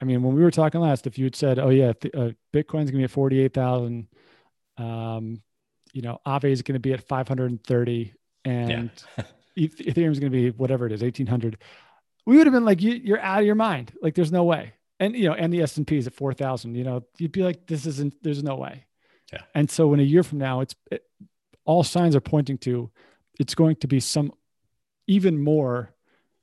[0.01, 2.31] I mean, when we were talking last, if you had said, oh, yeah, th- uh,
[2.53, 4.09] Bitcoin's going to be at 48,000,
[4.79, 5.43] um,
[5.93, 9.25] you know, Aave is going to be at 530 and yeah.
[9.59, 11.59] Ethereum is going to be whatever it is, 1800.
[12.27, 13.93] We would have been like, you, you're out of your mind.
[14.01, 14.75] Like, there's no way.
[15.01, 17.87] And, you know, and the S&P is at 4,000, you know, you'd be like, this
[17.87, 18.85] isn't, there's no way.
[19.33, 19.43] Yeah.
[19.55, 21.05] And so in a year from now, it's it,
[21.65, 22.91] all signs are pointing to
[23.39, 24.33] it's going to be some
[25.07, 25.95] even more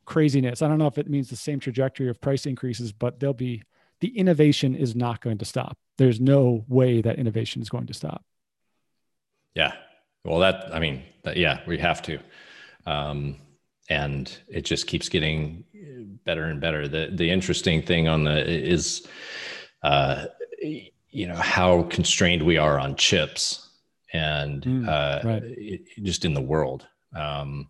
[0.06, 0.62] craziness.
[0.62, 3.64] I don't know if it means the same trajectory of price increases, but there'll be
[4.02, 5.78] the innovation is not going to stop.
[5.98, 8.24] There's no way that innovation is going to stop.
[9.56, 9.74] Yeah.
[10.24, 12.20] Well, that I mean, that, yeah, we have to,
[12.86, 13.38] um,
[13.90, 15.64] and it just keeps getting
[16.26, 16.88] better and better.
[16.88, 19.08] The the interesting thing on the is,
[19.84, 20.26] uh,
[21.16, 23.70] you know, how constrained we are on chips,
[24.14, 25.44] and mm, uh, right.
[25.44, 26.88] it, just in the world.
[27.16, 27.70] Um,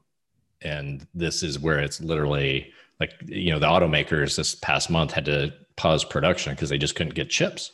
[0.61, 5.25] and this is where it's literally like you know the automakers this past month had
[5.25, 7.71] to pause production because they just couldn't get chips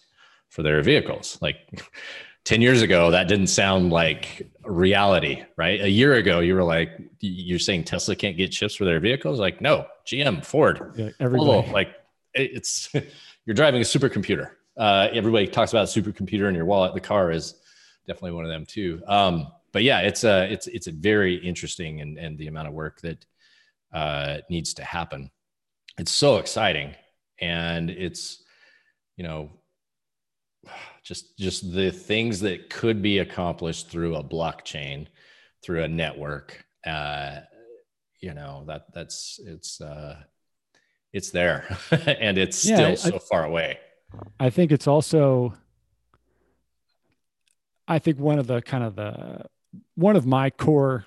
[0.49, 1.38] for their vehicles.
[1.41, 1.57] Like
[2.45, 5.82] 10 years ago, that didn't sound like reality, right?
[5.82, 9.39] A year ago, you were like, you're saying Tesla can't get chips for their vehicles?
[9.39, 11.72] Like, no, GM, Ford, yeah, everybody.
[11.72, 11.95] like
[12.34, 12.89] it's,
[13.45, 14.51] you're driving a supercomputer.
[14.78, 16.93] Uh, everybody talks about a supercomputer in your wallet.
[16.93, 17.55] The car is
[18.07, 19.01] definitely one of them too.
[19.07, 22.74] Um, but yeah, it's a, it's, it's a very interesting and, and the amount of
[22.74, 23.26] work that
[23.93, 25.32] uh, needs to happen.
[25.97, 26.95] It's so exciting.
[27.39, 28.43] And it's,
[29.17, 29.49] you know,
[31.03, 35.07] just just the things that could be accomplished through a blockchain
[35.63, 37.39] through a network uh
[38.19, 40.15] you know that that's it's uh
[41.13, 43.80] it's there and it's yeah, still I, so far away
[44.39, 45.53] i think it's also
[47.88, 49.45] i think one of the kind of the
[49.95, 51.05] one of my core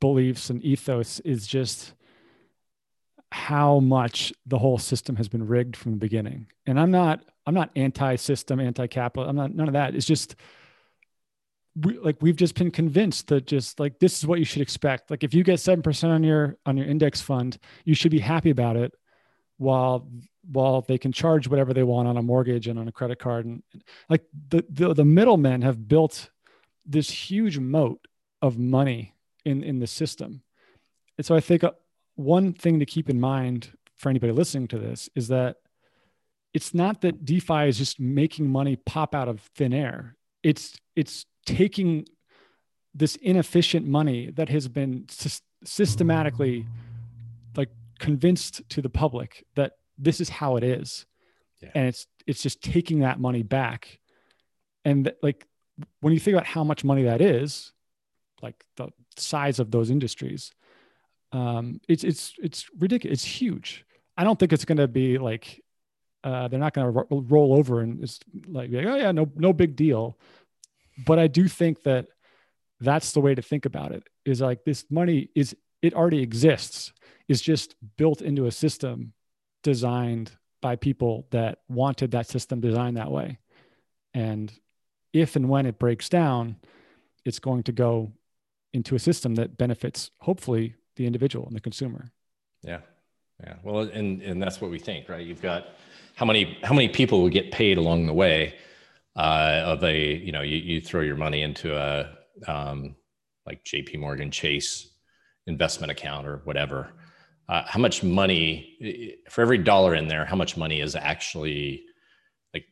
[0.00, 1.94] beliefs and ethos is just
[3.30, 7.54] how much the whole system has been rigged from the beginning and i'm not I'm
[7.54, 9.26] not anti-system, anti-capital.
[9.26, 9.94] I'm not none of that.
[9.94, 10.36] It's just
[11.82, 15.10] we, like we've just been convinced that just like this is what you should expect.
[15.10, 18.18] Like if you get seven percent on your on your index fund, you should be
[18.18, 18.92] happy about it.
[19.58, 20.08] While
[20.50, 23.44] while they can charge whatever they want on a mortgage and on a credit card,
[23.44, 23.62] and
[24.08, 26.30] like the the, the middlemen have built
[26.86, 28.06] this huge moat
[28.40, 30.42] of money in in the system.
[31.16, 31.72] And so I think uh,
[32.14, 35.56] one thing to keep in mind for anybody listening to this is that
[36.54, 40.16] it's not that DeFi is just making money pop out of thin air.
[40.42, 42.06] It's it's taking
[42.94, 46.66] this inefficient money that has been sy- systematically
[47.98, 51.06] convinced to the public that this is how it is.
[51.60, 51.70] Yeah.
[51.74, 53.98] And it's it's just taking that money back.
[54.84, 55.46] And like
[56.00, 57.72] when you think about how much money that is,
[58.42, 60.52] like the size of those industries,
[61.32, 63.18] um, it's it's it's ridiculous.
[63.18, 63.84] It's huge.
[64.16, 65.62] I don't think it's going to be like
[66.24, 68.18] uh, they're not going to ro- roll over and it's
[68.48, 70.18] like, oh yeah, no, no big deal.
[71.06, 72.08] But I do think that
[72.80, 74.04] that's the way to think about it.
[74.24, 76.92] Is like this money is it already exists.
[77.28, 79.12] Is just built into a system
[79.62, 83.38] designed by people that wanted that system designed that way.
[84.14, 84.52] And
[85.12, 86.56] if and when it breaks down,
[87.24, 88.12] it's going to go
[88.72, 92.10] into a system that benefits hopefully the individual and the consumer.
[92.62, 92.80] Yeah.
[93.42, 93.54] Yeah.
[93.62, 95.24] Well, and and that's what we think, right?
[95.24, 95.68] You've got
[96.16, 98.56] how many how many people would get paid along the way
[99.14, 102.18] uh, of a you know you, you throw your money into a
[102.50, 102.96] um,
[103.46, 103.98] like J.P.
[103.98, 104.90] Morgan Chase
[105.46, 106.92] investment account or whatever.
[107.48, 110.24] Uh, how much money for every dollar in there?
[110.24, 111.82] How much money is actually
[112.52, 112.66] like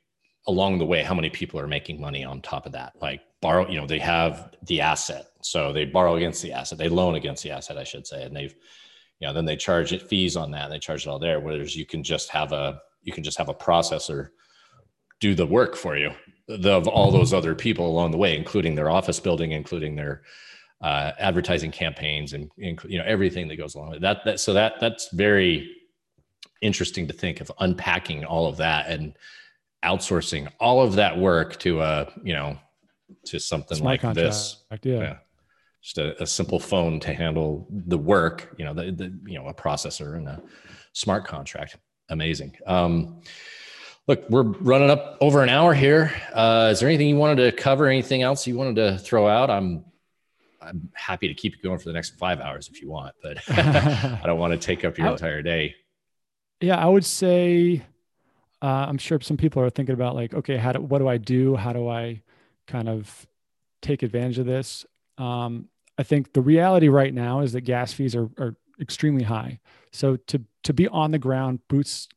[0.47, 1.03] along the way?
[1.03, 2.93] How many people are making money on top of that?
[3.01, 6.89] Like borrow, you know, they have the asset, so they borrow against the asset, they
[6.89, 8.55] loan against the asset, I should say, and they've
[9.19, 11.41] you know then they charge it fees on that and they charge it all there
[11.41, 14.29] whereas you can just have a you can just have a processor
[15.21, 16.11] do the work for you
[16.49, 20.23] of all those other people along the way, including their office building, including their
[20.81, 24.25] uh, advertising campaigns, and you know everything that goes along with that.
[24.25, 25.75] That so that that's very
[26.63, 29.15] interesting to think of unpacking all of that and
[29.85, 32.59] outsourcing all of that work to a you know
[33.27, 34.29] to something like contract.
[34.29, 34.65] this.
[34.83, 34.99] Yeah.
[35.01, 35.17] yeah.
[35.83, 39.47] Just a, a, simple phone to handle the work, you know, the, the you know
[39.47, 40.43] a processor and a
[40.93, 41.77] smart contract
[42.09, 42.57] amazing.
[42.67, 43.21] Um,
[44.07, 46.13] look, we're running up over an hour here.
[46.33, 47.87] Uh, is there anything you wanted to cover?
[47.87, 49.51] Anything else you wanted to throw out?
[49.51, 49.85] I'm
[50.67, 53.39] I'm happy to keep it going for the next five hours if you want, but
[53.49, 55.75] I don't want to take up your entire day.
[56.61, 57.85] Yeah, I would say
[58.63, 61.19] uh, I'm sure some people are thinking about like, okay, how do what do I
[61.19, 61.57] do?
[61.57, 62.23] How do I
[62.67, 63.27] kind of
[63.83, 64.87] take advantage of this?
[65.19, 69.61] Um, I think the reality right now is that gas fees are, are extremely high.
[69.93, 72.09] So to to be on the ground, boots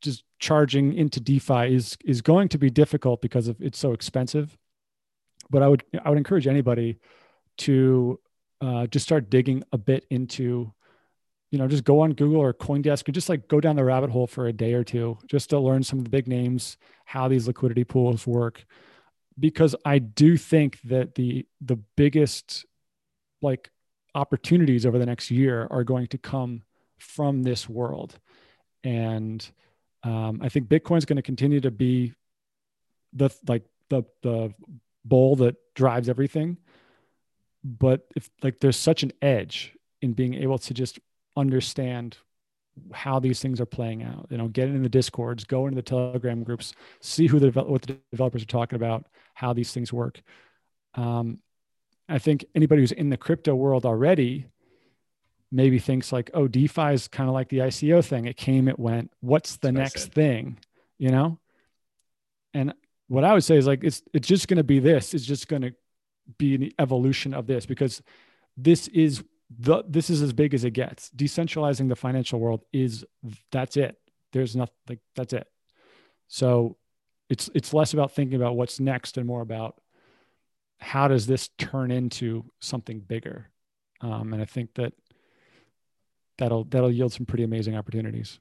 [0.00, 4.58] just charging into DeFi is is going to be difficult because of it's so expensive.
[5.50, 6.98] But I would I would encourage anybody
[7.66, 8.18] to
[8.60, 10.72] uh, just start digging a bit into,
[11.50, 14.10] you know, just go on Google or CoinDesk and just like go down the rabbit
[14.10, 17.28] hole for a day or two just to learn some of the big names, how
[17.28, 18.64] these liquidity pools work.
[19.38, 22.66] Because I do think that the the biggest
[23.40, 23.70] like
[24.14, 26.62] opportunities over the next year are going to come
[26.98, 28.18] from this world.
[28.84, 29.44] And
[30.04, 32.12] um, I think Bitcoin is going to continue to be
[33.12, 34.54] the like the the
[35.04, 36.58] bowl that drives everything.
[37.64, 40.98] But if like there's such an edge in being able to just
[41.36, 42.18] understand
[42.92, 44.26] how these things are playing out.
[44.30, 47.82] You know, get in the discords, go into the Telegram groups, see who the what
[47.82, 50.22] the developers are talking about, how these things work.
[50.94, 51.38] Um,
[52.08, 54.46] I think anybody who's in the crypto world already
[55.50, 58.24] maybe thinks like, oh, DeFi is kind of like the ICO thing.
[58.24, 59.12] It came, it went.
[59.20, 60.58] What's the That's next thing?
[60.98, 61.38] You know?
[62.54, 62.74] And
[63.08, 65.14] what I would say is like it's it's just going to be this.
[65.14, 65.74] It's just going to
[66.38, 68.02] be an evolution of this because
[68.56, 71.10] this is the this is as big as it gets.
[71.10, 73.04] Decentralizing the financial world is
[73.50, 73.96] that's it.
[74.32, 75.46] There's nothing like that's it.
[76.28, 76.76] So
[77.28, 79.80] it's it's less about thinking about what's next and more about
[80.78, 83.50] how does this turn into something bigger.
[84.00, 84.92] Um, and I think that
[86.38, 88.38] that'll that'll yield some pretty amazing opportunities.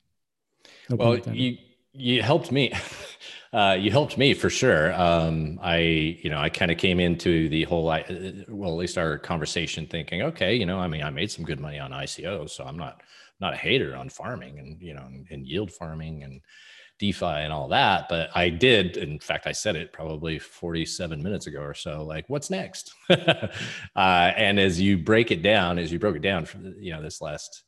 [0.89, 1.57] No well, you
[1.94, 2.74] you helped me.
[3.54, 4.94] Uh, you helped me for sure.
[4.94, 5.80] Um, I,
[6.24, 8.02] you know, I kind of came into the whole, uh,
[8.48, 11.60] well, at least our conversation thinking, okay, you know, I mean, I made some good
[11.60, 13.02] money on ICO, so I'm not
[13.42, 16.39] not a hater on farming and you know, and, and yield farming and
[17.00, 18.08] DeFi and all that.
[18.08, 22.06] But I did, in fact, I said it probably 47 minutes ago or so.
[22.06, 22.94] Like, what's next?
[23.10, 23.48] uh,
[23.96, 27.20] and as you break it down, as you broke it down, from, you know, this
[27.20, 27.64] last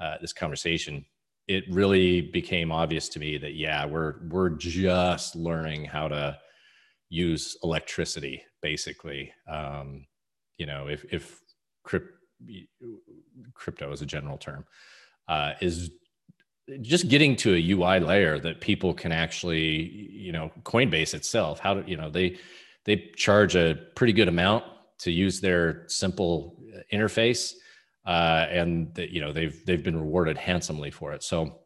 [0.00, 1.06] uh, this conversation,
[1.46, 6.38] it really became obvious to me that yeah, we're we're just learning how to
[7.10, 9.32] use electricity, basically.
[9.48, 10.06] Um,
[10.58, 11.40] you know, if if
[11.82, 12.08] crypt,
[13.54, 14.64] crypto is a general term,
[15.28, 15.90] uh, is
[16.80, 21.74] just getting to a UI layer that people can actually, you know, Coinbase itself, how
[21.74, 22.38] do you know they
[22.84, 24.64] they charge a pretty good amount
[25.00, 26.58] to use their simple
[26.92, 27.54] interface
[28.06, 31.22] uh, and that you know they've they've been rewarded handsomely for it.
[31.22, 31.60] So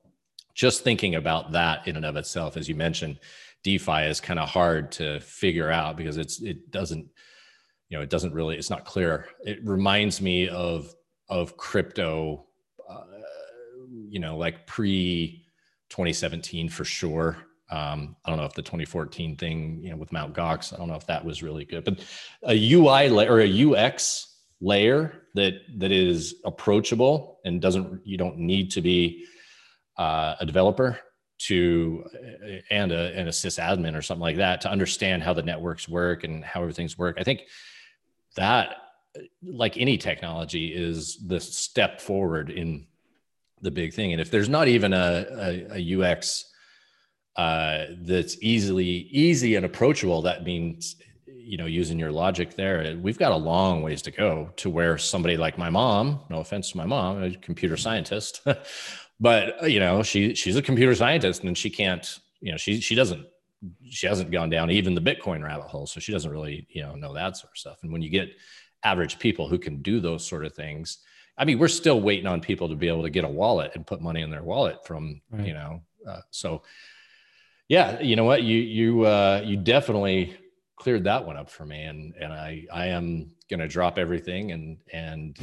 [0.55, 3.21] just thinking about that in and of itself, as you mentioned,
[3.63, 7.07] DeFi is kind of hard to figure out because it's it doesn't
[7.89, 9.27] you know it doesn't really it's not clear.
[9.45, 10.95] It reminds me of
[11.29, 12.47] of crypto,
[12.89, 13.03] uh,
[14.09, 15.45] you know, like pre
[15.91, 17.37] 2017 for sure.
[17.71, 20.89] Um, I don't know if the 2014 thing, you know, with Mount Gox, I don't
[20.89, 22.03] know if that was really good, but
[22.45, 28.71] a UI or a UX layer that that is approachable and doesn't you don't need
[28.73, 29.25] to be
[29.97, 30.99] uh, a developer
[31.39, 32.05] to
[32.71, 36.25] and a and a sysadmin or something like that to understand how the networks work
[36.25, 37.17] and how everything's work.
[37.19, 37.43] I think
[38.37, 38.77] that
[39.43, 42.87] like any technology is the step forward in
[43.61, 44.13] the big thing.
[44.13, 46.53] And if there's not even a, a, a UX
[47.37, 50.97] uh, that's easily easy and approachable, that means
[51.37, 54.99] you know using your logic there we've got a long ways to go to where
[54.99, 58.43] somebody like my mom no offense to my mom a computer scientist
[59.21, 62.81] but uh, you know she she's a computer scientist and she can't you know she
[62.81, 63.27] she doesn't
[63.89, 66.95] she hasn't gone down even the bitcoin rabbit hole so she doesn't really you know
[66.95, 68.29] know that sort of stuff and when you get
[68.85, 70.99] average people who can do those sort of things
[71.37, 73.87] i mean we're still waiting on people to be able to get a wallet and
[73.87, 75.47] put money in their wallet from right.
[75.47, 76.63] you know uh, so
[77.69, 80.37] yeah you know what you you uh you definitely
[80.79, 84.53] cleared that one up for me and and i i am going to drop everything
[84.53, 85.37] and and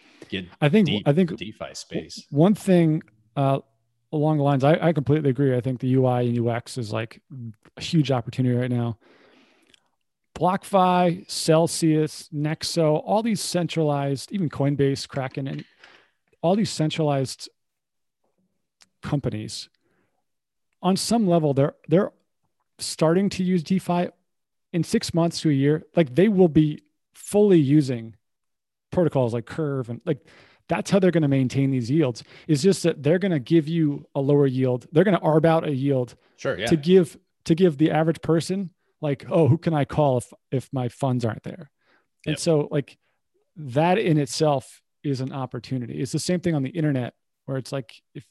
[0.28, 2.26] get i think deep, i think defi space.
[2.30, 3.02] one thing
[3.36, 3.58] uh
[4.12, 5.56] along the lines I, I completely agree.
[5.56, 7.20] I think the ui and ux is like
[7.76, 8.98] a huge opportunity right now.
[10.34, 15.64] BlockFi, Celsius, Nexo, all these centralized, even Coinbase, Kraken, and
[16.40, 17.50] all these centralized
[19.02, 19.68] companies,
[20.82, 22.12] on some level, they're they're
[22.78, 24.08] starting to use DeFi
[24.72, 26.82] in six months to a year, like they will be
[27.14, 28.16] fully using
[28.90, 30.26] protocols like Curve and like
[30.68, 32.22] that's how they're going to maintain these yields.
[32.46, 34.86] Is just that they're going to give you a lower yield.
[34.92, 36.66] They're going to arb out a yield sure, yeah.
[36.66, 38.70] to give to give the average person
[39.00, 41.70] like, oh, who can I call if if my funds aren't there?
[42.24, 42.32] Yep.
[42.32, 42.96] And so like
[43.56, 46.00] that in itself is an opportunity.
[46.00, 47.14] It's the same thing on the internet
[47.46, 48.24] where it's like if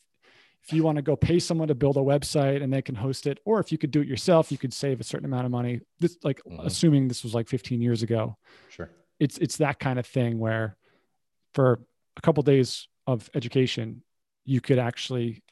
[0.64, 3.26] if you want to go pay someone to build a website and they can host
[3.26, 5.52] it, or if you could do it yourself, you could save a certain amount of
[5.52, 5.82] money.
[6.00, 6.66] This like mm-hmm.
[6.66, 8.38] assuming this was like 15 years ago.
[8.70, 8.90] Sure.
[9.20, 10.78] It's it's that kind of thing where
[11.54, 11.80] for
[12.18, 14.04] a couple of days of education,
[14.46, 15.44] you could actually,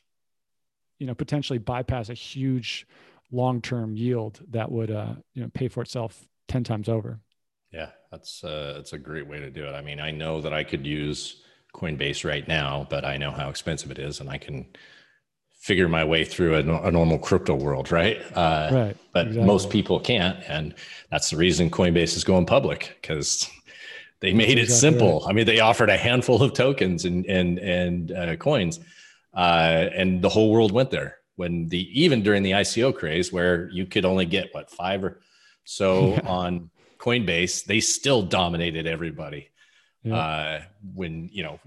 [0.99, 2.88] you know, potentially bypass a huge
[3.32, 7.20] long-term yield that would uh, you know pay for itself 10 times over.
[7.72, 9.74] Yeah, that's uh, that's a great way to do it.
[9.74, 11.43] I mean, I know that I could use
[11.74, 14.66] Coinbase right now, but I know how expensive it is, and I can
[15.60, 18.22] figure my way through a, a normal crypto world, right?
[18.36, 18.97] Uh, right.
[19.12, 19.45] But exactly.
[19.45, 20.74] most people can't, and
[21.12, 23.49] that's the reason Coinbase is going public because
[24.22, 25.20] they made it exactly simple.
[25.20, 25.30] Right.
[25.30, 28.80] I mean, they offered a handful of tokens and and and uh, coins,
[29.34, 31.18] uh, and the whole world went there.
[31.36, 35.20] When the even during the ICO craze, where you could only get what five or
[35.66, 36.22] so yeah.
[36.26, 39.49] on Coinbase, they still dominated everybody.
[40.03, 40.16] Yeah.
[40.16, 40.62] Uh,
[40.95, 41.60] when you know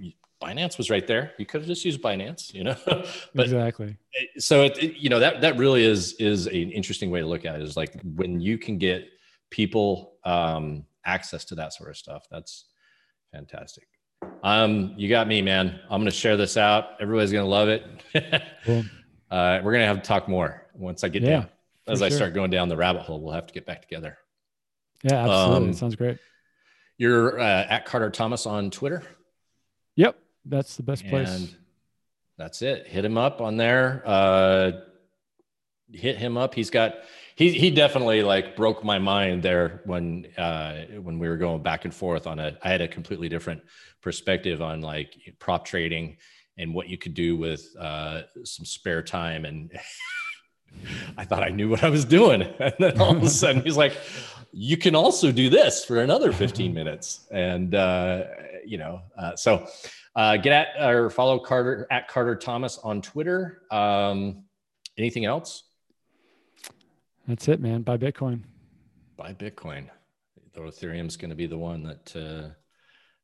[0.43, 2.77] Binance was right there, you could have just used Binance, you know.
[3.35, 3.97] but exactly.
[4.39, 7.45] so it, it- you know that that really is is an interesting way to look
[7.45, 7.63] at it.
[7.63, 9.07] Is like when you can get
[9.51, 12.27] people um, access to that sort of stuff.
[12.31, 12.65] That's
[13.33, 13.87] fantastic.
[14.43, 15.81] Um, you got me, man.
[15.91, 17.01] I'm gonna share this out.
[17.01, 17.85] Everybody's gonna love it.
[18.65, 18.85] Cool.
[19.31, 21.49] uh, we're gonna have to talk more once I get Yeah, down.
[21.89, 22.17] As for I sure.
[22.19, 24.17] start going down the rabbit hole, we'll have to get back together.
[25.03, 25.69] Yeah, absolutely.
[25.69, 26.19] Um, Sounds great.
[26.99, 29.03] You're uh, at Carter Thomas on Twitter,
[29.97, 30.17] Yep.
[30.45, 31.29] That's the best place.
[31.31, 31.57] and
[32.39, 32.87] that's it.
[32.87, 34.03] Hit him up on there.
[34.05, 34.73] Uh,
[35.93, 36.55] hit him up.
[36.55, 36.95] He's got
[37.37, 41.85] he he definitely like broke my mind there when uh, when we were going back
[41.85, 42.57] and forth on a.
[42.63, 43.63] I had a completely different
[44.01, 46.17] perspective on like prop trading
[46.59, 49.73] and what you could do with uh, some spare time and.
[51.19, 52.43] I thought I knew what I was doing.
[52.59, 53.95] And then all of a sudden he's like,
[54.53, 57.27] you can also do this for another 15 minutes.
[57.31, 58.25] And, uh,
[58.65, 59.67] you know, uh, so
[60.17, 63.63] uh, get at or follow Carter at Carter Thomas on Twitter.
[63.71, 64.45] Um,
[64.99, 65.65] anything else?
[67.29, 67.83] That's it, man.
[67.83, 68.43] Buy Bitcoin.
[69.17, 69.89] Buy Bitcoin.
[70.55, 72.51] Though Ethereum's going to be the one that uh,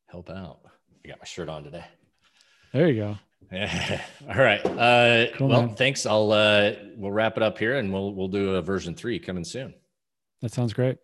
[0.06, 0.60] help out.
[1.04, 1.84] I got my shirt on today.
[2.72, 3.18] There you go.
[3.52, 4.00] Yeah.
[4.28, 4.64] All right.
[4.64, 5.74] Uh, Cool, well, man.
[5.74, 6.06] thanks.
[6.06, 9.44] I'll uh, we'll wrap it up here, and we'll we'll do a version three coming
[9.44, 9.74] soon.
[10.42, 10.98] That sounds great.